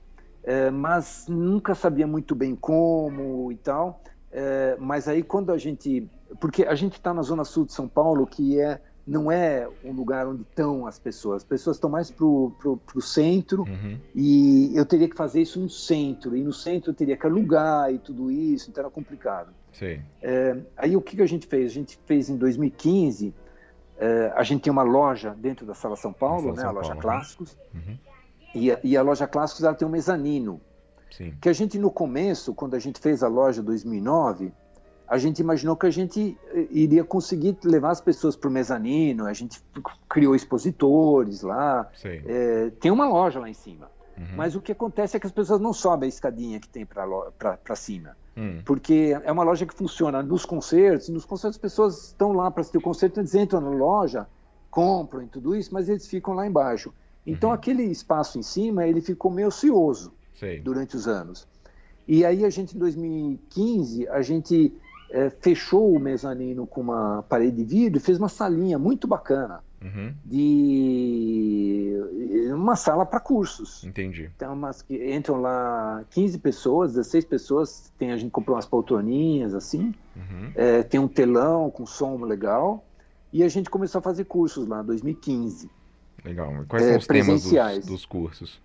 [0.73, 4.01] mas nunca sabia muito bem como e tal.
[4.31, 6.09] É, mas aí quando a gente,
[6.39, 9.91] porque a gente está na zona sul de São Paulo, que é não é um
[9.91, 11.37] lugar onde estão as pessoas.
[11.37, 13.97] As pessoas estão mais pro, pro, pro centro uhum.
[14.15, 17.91] e eu teria que fazer isso no centro e no centro eu teria que alugar
[17.93, 19.53] e tudo isso, então era complicado.
[20.21, 21.71] É, aí o que, que a gente fez?
[21.71, 23.33] A gente fez em 2015.
[23.97, 26.73] É, a gente tem uma loja dentro da Sala São Paulo, Sala né, São a
[26.73, 27.57] loja Paulo, Clássicos.
[27.73, 27.97] Uhum.
[28.53, 30.59] E a, e a loja Clássicos ela tem um mezanino.
[31.11, 31.33] Sim.
[31.39, 34.51] Que a gente, no começo, quando a gente fez a loja 2009,
[35.07, 39.25] a gente imaginou que a gente eh, iria conseguir levar as pessoas para o mezanino,
[39.25, 39.61] a gente
[40.07, 41.89] criou expositores lá.
[42.25, 43.91] É, tem uma loja lá em cima.
[44.17, 44.35] Uhum.
[44.37, 47.75] Mas o que acontece é que as pessoas não sobem a escadinha que tem para
[47.75, 48.15] cima.
[48.37, 48.61] Uhum.
[48.63, 52.49] Porque é uma loja que funciona nos concertos, e nos concertos as pessoas estão lá
[52.49, 54.25] para assistir o concerto, eles entram na loja,
[54.69, 56.93] compram e tudo isso, mas eles ficam lá embaixo.
[57.27, 57.55] Então uhum.
[57.55, 60.13] aquele espaço em cima ele ficou meio ocioso.
[60.33, 60.59] Sei.
[60.59, 61.47] durante os anos.
[62.07, 64.73] E aí a gente, em 2015, a gente
[65.11, 69.63] é, fechou o mezanino com uma parede de vidro e fez uma salinha muito bacana.
[69.83, 70.13] Uhum.
[70.23, 71.97] de
[72.53, 73.83] uma sala para cursos.
[73.83, 74.29] Entendi.
[74.35, 79.91] Então, umas, entram lá 15 pessoas, 16 pessoas, tem, a gente comprou umas poltroninhas assim,
[80.15, 80.51] uhum.
[80.53, 82.85] é, tem um telão com som legal,
[83.33, 85.67] e a gente começou a fazer cursos lá, em 2015.
[86.23, 86.63] Legal.
[86.67, 88.61] Quais é, são os temas dos, dos, cursos?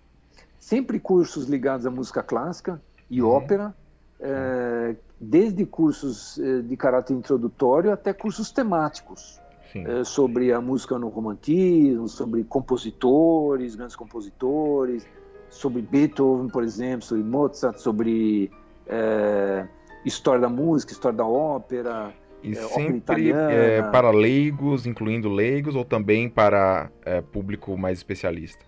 [0.67, 3.29] Sempre cursos ligados à música clássica e uhum.
[3.29, 3.73] ópera,
[4.19, 9.39] é, desde cursos é, de caráter introdutório até cursos temáticos
[9.73, 15.07] é, sobre a música no romantismo, sobre compositores, grandes compositores,
[15.49, 18.51] sobre Beethoven, por exemplo, sobre Mozart, sobre
[18.87, 19.65] é,
[20.03, 22.13] história da música, história da ópera.
[22.43, 26.91] E é, sempre é, para leigos, incluindo leigos, ou também para
[27.31, 28.65] público mais especialista?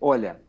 [0.00, 0.45] Olha,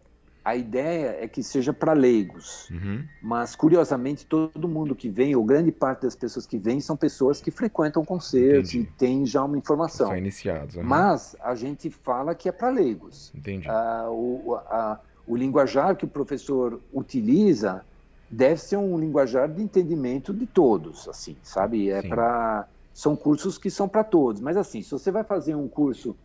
[0.47, 3.03] a ideia é que seja para leigos, uhum.
[3.21, 7.41] mas curiosamente todo mundo que vem, ou grande parte das pessoas que vêm, são pessoas
[7.41, 8.89] que frequentam concertos Entendi.
[8.89, 10.07] e têm já uma informação.
[10.07, 10.77] São iniciados.
[10.77, 10.83] Uhum.
[10.83, 13.29] Mas a gente fala que é para leigos.
[13.35, 13.67] Entendi.
[13.67, 17.83] Ah, o, a, o linguajar que o professor utiliza
[18.31, 21.89] deve ser um linguajar de entendimento de todos, assim, sabe?
[21.89, 24.39] É para são cursos que são para todos.
[24.39, 26.15] Mas assim, se você vai fazer um curso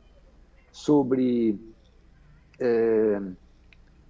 [0.71, 1.59] sobre
[2.61, 3.21] é,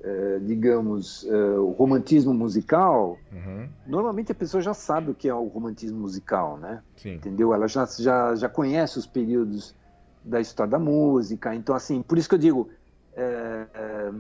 [0.05, 3.68] eh, digamos, uh, o romantismo musical, uhum.
[3.86, 6.82] normalmente a pessoa já sabe o que é o romantismo musical, né?
[6.96, 7.14] Sim.
[7.14, 7.55] Entendeu?
[7.55, 9.76] Ela já, já, já conhece os períodos
[10.24, 11.55] da história da música.
[11.55, 12.68] Então, assim, por isso que eu digo,
[13.14, 14.12] é,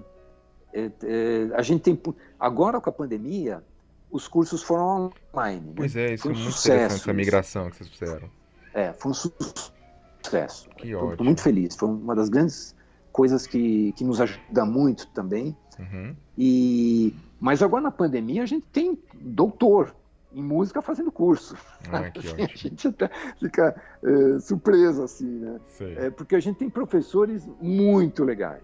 [1.56, 2.00] a gente tem...
[2.38, 3.60] Agora, com a pandemia,
[4.08, 5.66] os cursos foram online.
[5.66, 5.72] Né?
[5.74, 8.30] Pois é, isso foi um é muito sucesso, interessante, essa migração que vocês fizeram.
[8.72, 10.68] É, foi um sucesso.
[10.76, 11.10] Que ótimo.
[11.10, 11.74] Estou muito feliz.
[11.74, 12.76] Foi uma das grandes
[13.10, 15.56] coisas que, que nos ajuda muito também.
[15.80, 16.14] Uhum.
[16.36, 19.94] E, mas agora na pandemia a gente tem doutor
[20.34, 21.56] em música fazendo curso.
[21.90, 25.60] Ah, assim, a gente até fica é, surpreso assim, né?
[25.96, 28.62] É, porque a gente tem professores muito legais,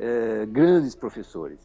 [0.00, 1.58] é, grandes professores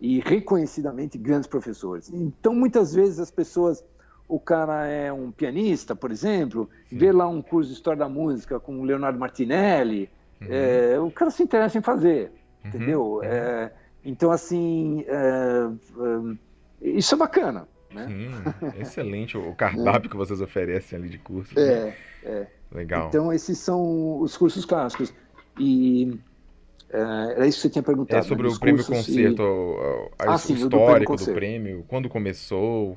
[0.00, 2.10] e reconhecidamente grandes professores.
[2.12, 3.84] Então muitas vezes as pessoas
[4.28, 6.98] o cara é um pianista, por exemplo, Sim.
[6.98, 10.10] vê lá um curso de História da Música com o Leonardo Martinelli,
[10.40, 10.48] uhum.
[10.50, 12.32] é, o cara se interessa em fazer,
[12.64, 12.68] uhum.
[12.68, 13.04] entendeu?
[13.04, 13.22] Uhum.
[13.22, 13.72] É,
[14.06, 15.68] então, assim, é,
[16.80, 17.66] é, isso é bacana.
[17.92, 18.06] Né?
[18.06, 21.56] Sim, excelente o cardápio que vocês oferecem ali de cursos.
[21.56, 21.96] É, né?
[22.22, 22.46] é.
[22.72, 23.08] Legal.
[23.08, 25.12] Então, esses são os cursos clássicos.
[25.58, 26.16] E
[26.88, 28.20] é, era isso que você tinha perguntado.
[28.20, 28.54] É sobre né?
[28.54, 30.22] o prêmio concerto, e...
[30.22, 32.96] a, a, ah, sim, histórico do prêmio, do prêmio, quando começou.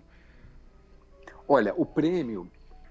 [1.47, 2.47] Olha, o prêmio,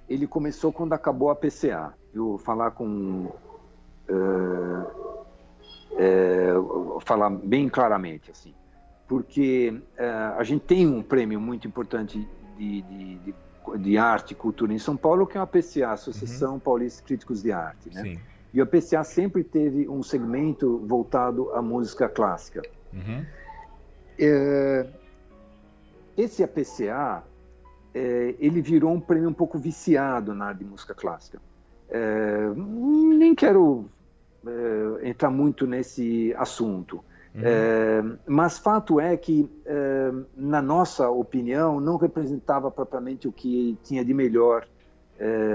[0.08, 1.94] ele começou quando acabou a PCA.
[2.12, 3.30] Eu falar com...
[7.08, 8.54] Uh, falar bem claramente assim,
[9.06, 12.28] porque é, a gente tem um prêmio muito importante
[12.58, 13.34] de, de, de,
[13.78, 16.58] de, arte e cultura em São Paulo, que é a PCA, Associação uhum.
[16.58, 18.02] Paulista Críticos de Arte, né?
[18.02, 18.18] Sim.
[18.52, 22.62] E a PCA sempre teve um segmento voltado à música clássica.
[22.92, 23.24] Uhum.
[24.18, 24.86] É,
[26.16, 27.22] esse APCA,
[27.94, 31.40] é, ele virou um prêmio um pouco viciado na área de música clássica.
[31.90, 33.88] É, nem quero
[34.46, 37.04] é, entrar muito nesse assunto.
[37.34, 37.42] Uhum.
[37.42, 44.04] É, mas fato é que, é, na nossa opinião, não representava propriamente o que tinha
[44.04, 44.66] de melhor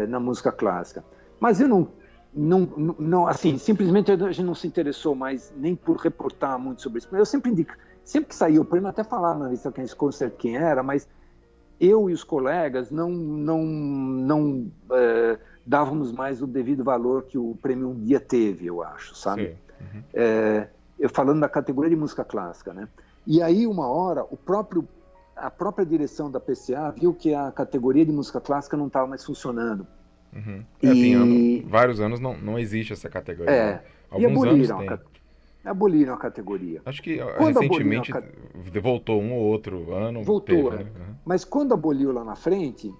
[0.09, 1.05] na música clássica.
[1.39, 1.87] Mas eu não,
[2.33, 2.69] não,
[2.99, 7.07] não, assim, simplesmente a gente não se interessou mais nem por reportar muito sobre isso.
[7.15, 7.73] Eu sempre indico,
[8.03, 11.07] sempre que saiu o prêmio, até falar na lista quem concert quem era, mas
[11.79, 14.71] eu e os colegas não, não, não
[15.65, 19.55] dávamos mais o devido valor que o prêmio um dia teve, eu acho, sabe?
[19.79, 20.03] Uhum.
[20.13, 20.67] É,
[20.99, 22.87] eu falando da categoria de música clássica, né?
[23.25, 24.87] E aí uma hora o próprio
[25.35, 29.25] a própria direção da PCA viu que a categoria de música clássica não estava mais
[29.25, 29.87] funcionando.
[30.31, 30.63] Uhum.
[30.81, 31.13] É, e...
[31.13, 33.51] ano, vários anos não, não existe essa categoria.
[33.51, 34.99] É, Alguns e aboliram, anos
[35.65, 36.81] a, aboliram a categoria.
[36.85, 38.11] Acho que quando recentemente
[38.81, 40.23] voltou um ou outro ano.
[40.23, 40.85] Voltou, teve, é.
[40.85, 40.91] né?
[40.95, 41.15] uhum.
[41.25, 42.93] mas quando aboliu lá na frente,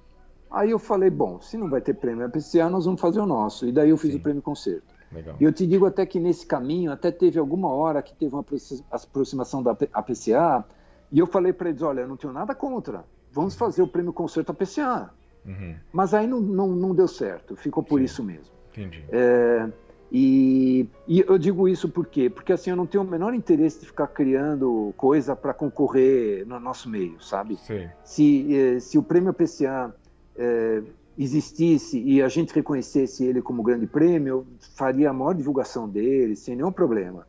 [0.54, 3.68] Aí eu falei, bom, se não vai ter prêmio APCA, nós vamos fazer o nosso.
[3.68, 4.20] E daí eu fiz Sim.
[4.20, 4.93] o prêmio concerto.
[5.12, 5.36] Legal.
[5.39, 8.45] E eu te digo até que nesse caminho, até teve alguma hora que teve uma
[8.91, 10.64] aproximação da APCA,
[11.12, 14.14] e eu falei para eles, olha, eu não tenho nada contra, vamos fazer o prêmio
[14.14, 15.12] concerto APCA.
[15.43, 15.76] Uhum.
[15.91, 18.06] Mas aí não, não, não, deu certo, ficou por Sim.
[18.06, 18.54] isso mesmo.
[18.72, 19.04] Entendi.
[19.12, 19.70] É,
[20.12, 22.30] e, e, eu digo isso por quê?
[22.30, 26.60] Porque assim, eu não tenho o menor interesse de ficar criando coisa para concorrer no
[26.60, 27.58] nosso meio, sabe?
[27.58, 27.89] Sim.
[28.04, 29.93] Se, eh, se o prêmio APCA
[30.38, 30.82] é,
[31.18, 36.56] existisse e a gente reconhecesse ele como grande prêmio, faria a maior divulgação dele, sem
[36.56, 37.28] nenhum problema.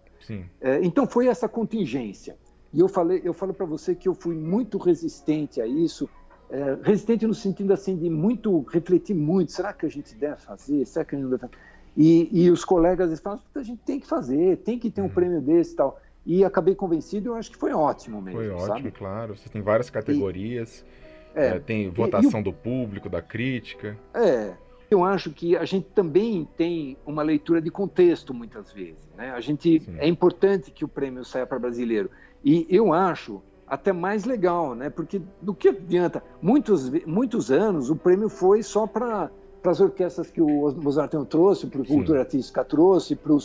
[0.60, 2.36] É, então foi essa contingência.
[2.72, 6.08] E eu falei, eu falo para você que eu fui muito resistente a isso,
[6.50, 9.52] é, resistente no sentido assim de muito refletir muito.
[9.52, 10.84] Será que a gente deve fazer?
[10.86, 11.54] Será que a gente deve fazer?
[11.96, 15.04] E, e os colegas eles falam, a gente tem que fazer, tem que ter um
[15.04, 15.10] uhum.
[15.10, 16.00] prêmio desse e tal.
[16.26, 18.40] E acabei convencido, eu acho que foi ótimo mesmo.
[18.40, 18.90] Foi ótimo, sabe?
[18.90, 19.36] claro.
[19.36, 23.98] Você tem várias categorias, e, é, é, tem votação e, e, do público, da crítica.
[24.14, 24.54] É,
[24.90, 29.10] eu acho que a gente também tem uma leitura de contexto muitas vezes.
[29.16, 29.30] Né?
[29.30, 29.96] A gente Sim.
[29.98, 32.10] é importante que o prêmio saia para brasileiro
[32.44, 34.90] e eu acho até mais legal, né?
[34.90, 39.30] Porque do que adianta muitos muitos anos o prêmio foi só para
[39.62, 43.38] para as orquestras que o Mozart trouxe, para o Cultura Artística trouxe, para o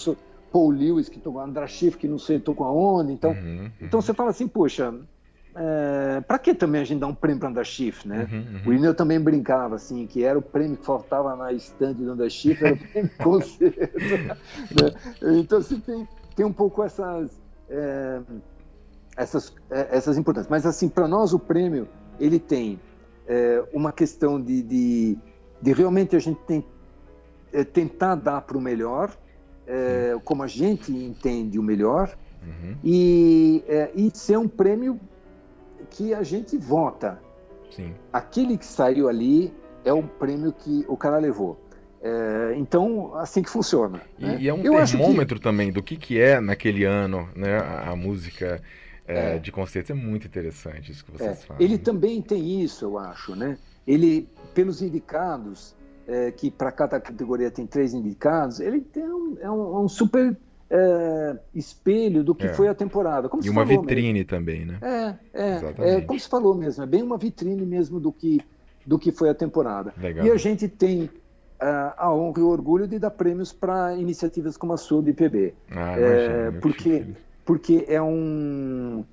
[0.52, 3.14] Paul Lewis que tocou, André Schiff que não sei tocou aonde.
[3.14, 3.72] Então, uhum, uhum.
[3.80, 4.94] então você fala assim, poxa,
[5.56, 8.28] é, para que também a gente dá um prêmio para André Schiff, né?
[8.32, 8.62] Uhum, uhum.
[8.68, 12.30] O Ineu também brincava assim, que era o prêmio que faltava na estante do André
[12.30, 13.80] Schiff, era o prêmio concerto.
[13.80, 15.40] né?
[15.40, 18.22] Então assim, tem, tem um pouco essas, é,
[19.18, 20.50] essas, é, essas importâncias.
[20.50, 21.88] Mas assim, para nós o prêmio,
[22.20, 22.80] ele tem
[23.28, 25.18] é, uma questão de, de,
[25.62, 26.64] de, realmente a gente tem,
[27.52, 29.12] é, tentar dar para o melhor,
[29.66, 32.76] é, como a gente entende o melhor, uhum.
[32.84, 33.64] e,
[33.96, 35.00] e ser um prêmio
[35.90, 37.20] que a gente vota.
[37.72, 37.94] Sim.
[38.12, 41.60] Aquele que saiu ali é o prêmio que o cara levou.
[42.02, 44.02] É, então, assim que funciona.
[44.18, 44.38] E, né?
[44.40, 45.44] e é um Eu termômetro que...
[45.44, 48.62] também do que, que é naquele ano né, a, a música
[49.08, 49.40] é, é.
[49.40, 49.92] de concerto.
[49.92, 51.36] É muito interessante isso que vocês é.
[51.36, 51.62] falam.
[51.62, 53.36] Ele também tem isso, eu acho.
[53.36, 53.58] Né?
[53.86, 55.76] Ele, pelos indicados,
[56.08, 60.36] é, que para cada categoria tem três indicados, ele tem um, é um, um super
[60.70, 62.54] é, espelho do que é.
[62.54, 63.28] foi a temporada.
[63.28, 64.30] Como e uma vitrine mesmo.
[64.30, 64.78] também, né?
[64.82, 68.40] É, é, é, como se falou mesmo, é bem uma vitrine mesmo do que,
[68.86, 69.94] do que foi a temporada.
[69.98, 70.26] Legal.
[70.26, 74.56] E a gente tem uh, a honra e o orgulho de dar prêmios para iniciativas
[74.56, 75.56] como a sua do IPB.
[75.72, 77.06] Ah, é, porque,
[77.44, 79.04] porque é um.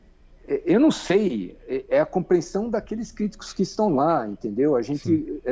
[0.64, 1.57] Eu não sei,
[1.88, 4.76] é, a compreensão daqueles críticos que estão lá, entendeu?
[4.76, 5.42] A gente,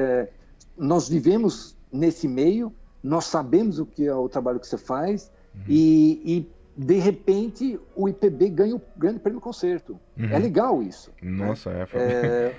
[0.78, 5.62] nós vivemos nesse meio, nós sabemos o que é o trabalho que você faz, Uhum.
[5.68, 9.98] E, e, de repente, o IPB ganha o Grande Prêmio Concerto.
[10.18, 10.28] Uhum.
[10.30, 11.12] É legal isso.
[11.22, 11.86] Nossa, né?
[11.94, 12.52] é,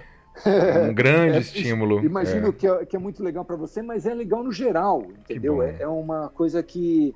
[0.45, 0.81] é...
[0.89, 2.03] um grande é, estímulo.
[2.03, 2.51] Imagino é.
[2.51, 5.61] Que, é, que é muito legal para você, mas é legal no geral, entendeu?
[5.61, 7.13] É, é, uma coisa que,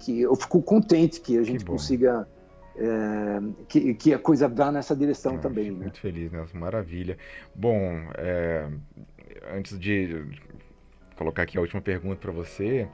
[0.00, 2.26] que eu fico contente que a gente consiga
[2.76, 5.70] é, que, que, a coisa vá nessa direção ah, também.
[5.70, 5.84] Né?
[5.84, 7.16] Muito feliz, Nelson, maravilha.
[7.54, 7.78] Bom,
[8.16, 8.68] é,
[9.52, 10.24] antes de
[11.16, 12.88] colocar aqui a última pergunta para você,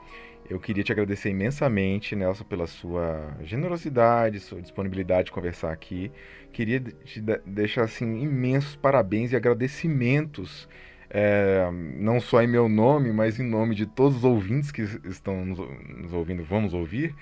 [0.49, 6.11] eu queria te agradecer imensamente, Nelson, pela sua generosidade, sua disponibilidade de conversar aqui.
[6.53, 10.69] Queria te deixar assim imensos parabéns e agradecimentos,
[11.09, 15.45] é, não só em meu nome, mas em nome de todos os ouvintes que estão
[15.45, 17.15] nos, ouvindo, vamos ouvir.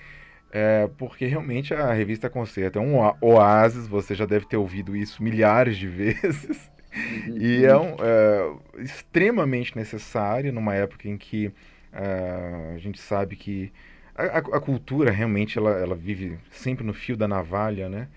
[0.51, 5.21] É, porque realmente a revista Concerto é um oásis, você já deve ter ouvido isso
[5.21, 6.71] milhares de vezes.
[6.95, 7.37] Uhum.
[7.37, 11.53] e é, um, é extremamente necessário numa época em que
[11.93, 13.71] Uh, a gente sabe que
[14.15, 18.07] a, a, cultura realmente ela, ela vive sempre no fio da navalha, né?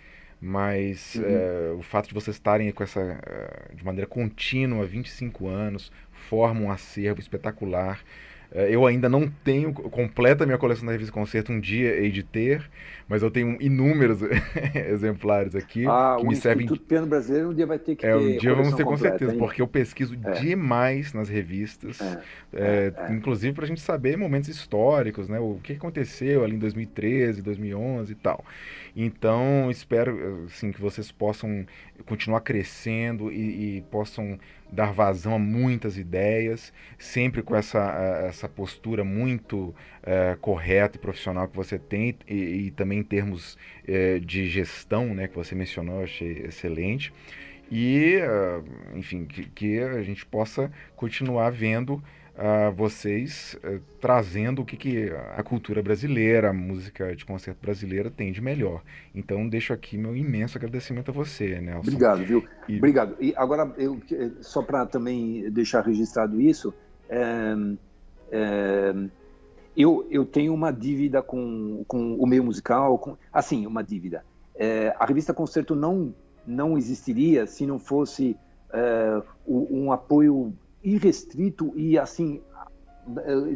[0.41, 1.77] Mas uhum.
[1.77, 6.61] uh, o fato de vocês estarem com essa uh, de maneira contínua, 25 anos, forma
[6.61, 8.01] um acervo espetacular.
[8.55, 12.23] É, eu ainda não tenho completa minha coleção da revista Concerto, um dia hei de
[12.23, 12.69] ter,
[13.13, 14.21] mas eu tenho inúmeros
[14.75, 16.67] exemplares aqui ah, que me servem.
[16.67, 18.17] O Piano Brasileiro um dia vai ter que é, ter.
[18.17, 19.39] Um dia vamos ter com certeza, hein?
[19.39, 20.31] porque eu pesquiso é.
[20.41, 22.23] demais nas revistas, é,
[22.55, 25.39] é, é, inclusive para a gente saber momentos históricos, né?
[25.39, 28.43] O que aconteceu ali em 2013, 2011 e tal.
[28.97, 31.67] Então espero assim que vocês possam
[32.07, 34.39] continuar crescendo e, e possam
[34.73, 41.49] dar vazão a muitas ideias, sempre com essa, essa postura muito é, correta e profissional
[41.49, 43.57] que você tem, e, e também em termos
[43.87, 47.13] é, de gestão, né, que você mencionou, eu achei excelente.
[47.75, 54.65] E, uh, enfim, que, que a gente possa continuar vendo uh, vocês uh, trazendo o
[54.67, 58.83] que, que a cultura brasileira, a música de concerto brasileira tem de melhor.
[59.15, 61.89] Então, deixo aqui meu imenso agradecimento a você, Nelson.
[61.89, 62.45] Obrigado, viu?
[62.69, 62.77] E...
[62.77, 63.17] Obrigado.
[63.19, 63.99] E agora, eu,
[64.43, 66.75] só para também deixar registrado isso,
[67.09, 67.55] é,
[68.31, 68.95] é,
[69.77, 74.25] eu, eu tenho uma dívida com, com o meio musical, com, assim, uma dívida.
[74.55, 76.15] É, a revista Concerto não,
[76.47, 78.37] não existiria se não fosse
[78.73, 82.43] é, um apoio irrestrito e assim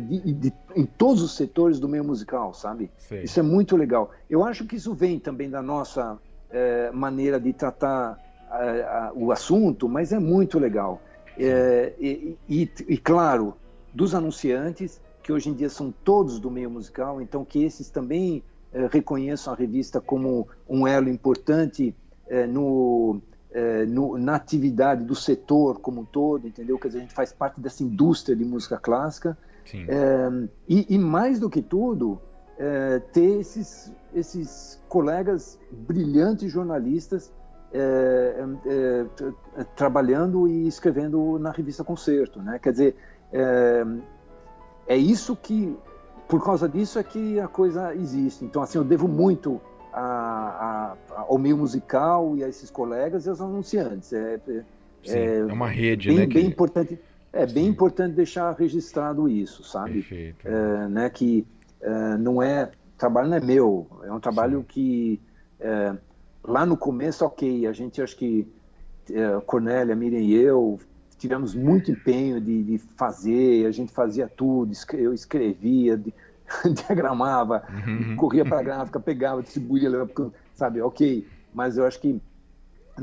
[0.09, 2.91] de, de, em todos os setores do meio musical, sabe?
[2.99, 3.21] Sim.
[3.23, 4.11] Isso é muito legal.
[4.29, 6.19] Eu acho que isso vem também da nossa
[6.51, 8.19] é, maneira de tratar
[8.51, 11.01] a, a, o assunto, mas é muito legal.
[11.39, 13.55] É, e, e, e, claro,
[13.95, 18.45] dos anunciantes, que hoje em dia são todos do meio musical, então que esses também
[18.73, 21.93] eh, reconheço a revista como um elo importante
[22.29, 23.21] eh, no,
[23.51, 26.79] eh, no, na atividade do setor como um todo, entendeu?
[26.79, 29.37] Quer dizer, a gente faz parte dessa indústria de música clássica.
[30.69, 32.21] E, e, mais do que tudo,
[33.13, 37.33] ter esses, esses colegas brilhantes jornalistas
[39.75, 42.61] trabalhando e escrevendo na revista Concerto, né?
[42.61, 42.97] Quer dizer,
[43.33, 43.85] é,
[44.87, 45.77] é isso que
[46.29, 48.45] por causa disso é que a coisa existe.
[48.45, 49.61] Então, assim, eu devo muito
[49.93, 54.13] a, a, ao meio musical e a esses colegas e aos anunciantes.
[54.13, 54.65] É, é,
[55.05, 56.27] Sim, é, é uma rede, bem, né?
[56.27, 56.49] Bem que...
[56.49, 56.99] importante.
[57.33, 57.55] É Sim.
[57.55, 59.95] bem importante deixar registrado isso, sabe?
[59.95, 60.49] Perfeito.
[60.49, 61.47] É, né, que
[61.81, 64.65] é, não é trabalho não é meu, é um trabalho Sim.
[64.69, 65.21] que
[65.61, 65.95] é,
[66.43, 68.49] lá no começo, ok, a gente acho que
[69.11, 70.79] é, Cornélia, Miriam e eu
[71.19, 75.97] tivemos muito empenho de, de, fazer, a gente fazia tudo, eu escrevia,
[76.65, 78.17] diagramava, uhum.
[78.17, 79.91] corria para a gráfica, pegava, distribuía,
[80.55, 82.21] sabe, ok, mas eu acho que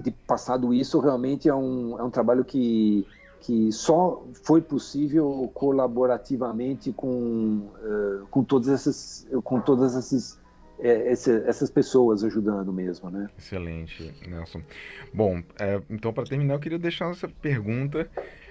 [0.02, 3.06] de passado isso realmente é um, é um trabalho que,
[3.41, 10.40] que só foi possível colaborativamente com, uh, com todas essas com todas essas
[10.79, 13.29] é, essas pessoas ajudando mesmo, né?
[13.37, 14.61] Excelente, Nelson.
[15.13, 18.09] Bom, é, então para terminar eu queria deixar essa pergunta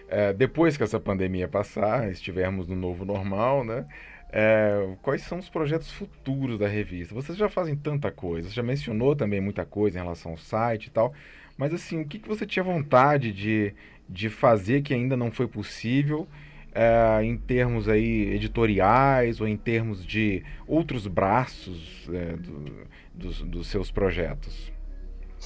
[0.09, 3.86] é, depois que essa pandemia passar, estivermos no novo normal, né?
[4.31, 7.15] É, quais são os projetos futuros da revista?
[7.15, 10.86] Vocês já fazem tanta coisa, você já mencionou também muita coisa em relação ao site
[10.86, 11.12] e tal,
[11.57, 13.74] mas assim, o que, que você tinha vontade de,
[14.09, 16.27] de fazer que ainda não foi possível
[16.74, 23.66] é, em termos aí editoriais ou em termos de outros braços é, do, dos, dos,
[23.66, 24.73] seus projetos?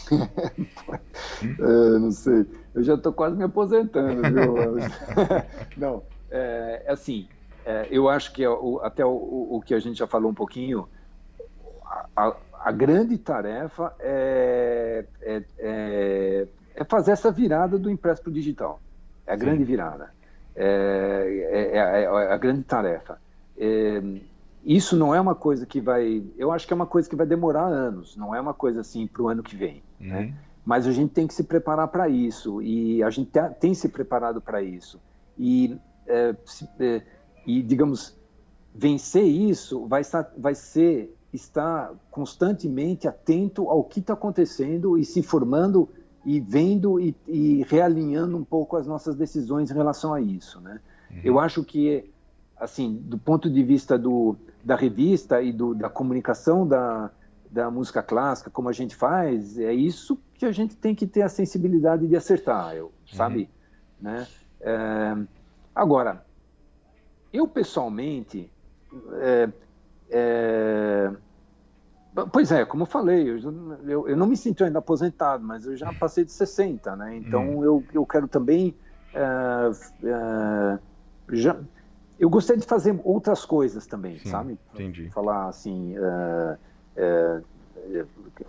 [1.43, 4.55] é, não sei, eu já estou quase me aposentando, viu?
[5.77, 7.29] não, é, é assim,
[7.65, 10.35] é, eu acho que é o, até o, o, que a gente já falou um
[10.35, 10.89] pouquinho,
[12.17, 18.81] a, a grande tarefa é, é, é, fazer essa virada do impresso para o digital.
[19.27, 19.45] É a Sim.
[19.45, 20.16] grande virada.
[20.57, 23.21] É, é, é, é, a grande tarefa.
[23.59, 24.03] É,
[24.65, 26.25] isso não é uma coisa que vai.
[26.37, 29.07] Eu acho que é uma coisa que vai demorar anos, não é uma coisa assim
[29.07, 29.83] para o ano que vem.
[30.01, 30.09] Uhum.
[30.09, 30.35] Né?
[30.65, 33.31] Mas a gente tem que se preparar para isso, e a gente
[33.61, 34.99] tem se preparado para isso.
[35.39, 37.03] E, é, se, é,
[37.47, 38.17] e, digamos,
[38.75, 45.21] vencer isso vai, estar, vai ser estar constantemente atento ao que está acontecendo e se
[45.21, 45.89] informando
[46.27, 50.81] e vendo e, e, realinhando um pouco as nossas decisões em relação a isso, né?
[51.09, 51.21] Uhum.
[51.23, 52.13] Eu acho que,
[52.59, 57.13] assim, do ponto de vista do, da revista e do, da comunicação da,
[57.49, 61.23] da música clássica, como a gente faz, é isso que a gente tem que ter
[61.23, 63.49] a sensibilidade de acertar, eu, sabe?
[64.03, 64.11] Uhum.
[64.11, 64.27] Né?
[64.61, 65.17] É,
[65.73, 66.27] agora,
[67.33, 68.51] eu pessoalmente,
[69.21, 69.49] é,
[70.11, 71.13] é,
[72.33, 73.39] Pois é, como eu falei, eu,
[73.85, 77.17] eu, eu, não me sinto ainda aposentado, mas eu já passei de 60, né?
[77.17, 77.65] Então hum.
[77.65, 78.75] eu, eu quero também.
[79.13, 79.71] É,
[80.05, 80.79] é,
[81.33, 81.57] já,
[82.19, 84.59] eu gostaria de fazer outras coisas também, Sim, sabe?
[84.73, 85.11] Entendi.
[85.11, 85.95] Falar assim.
[86.97, 87.43] É,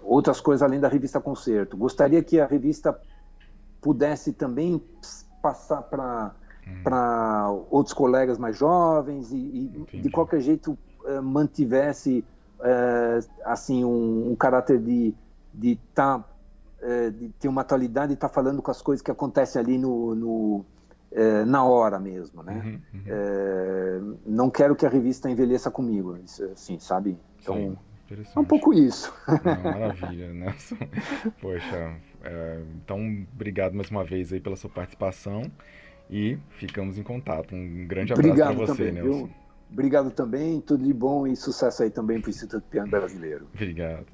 [0.02, 1.76] outras coisas além da revista Concerto.
[1.76, 2.98] Gostaria que a revista
[3.82, 4.82] pudesse também
[5.42, 6.32] passar para
[6.66, 6.84] hum.
[6.84, 10.78] para outros colegas mais jovens e, e de qualquer jeito
[11.22, 12.24] mantivesse
[12.62, 15.14] é, assim um, um, caráter de
[15.54, 16.24] de tá
[16.82, 19.78] é, de ter uma atualidade e estar tá falando com as coisas que acontecem ali
[19.78, 20.66] no, no
[21.12, 22.80] é, na hora mesmo, né?
[22.94, 24.18] Uhum, uhum.
[24.26, 26.18] Não quero que a revista envelheça comigo,
[26.52, 27.18] assim, sabe?
[27.42, 27.78] Então Sim,
[28.36, 29.14] é um pouco isso.
[29.28, 30.78] Não, maravilha, Nelson.
[31.42, 33.00] Poxa, é, então
[33.34, 35.52] obrigado mais uma vez aí pela sua participação
[36.10, 37.56] e ficamos em contato.
[37.56, 39.26] Um grande abraço para você, também, Nelson.
[39.26, 39.47] Viu?
[39.72, 43.48] Obrigado também, tudo de bom e sucesso aí também para o Instituto Piano Brasileiro.
[43.54, 44.08] Obrigado.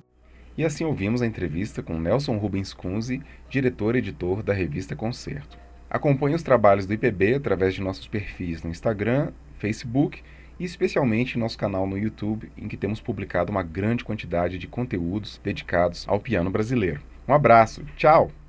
[0.57, 5.57] E assim ouvimos a entrevista com Nelson Rubens Kunze, diretor e editor da revista Concerto.
[5.89, 10.21] Acompanhe os trabalhos do IPB através de nossos perfis no Instagram, Facebook
[10.59, 15.39] e especialmente nosso canal no YouTube, em que temos publicado uma grande quantidade de conteúdos
[15.43, 17.01] dedicados ao piano brasileiro.
[17.27, 18.42] Um abraço, tchau!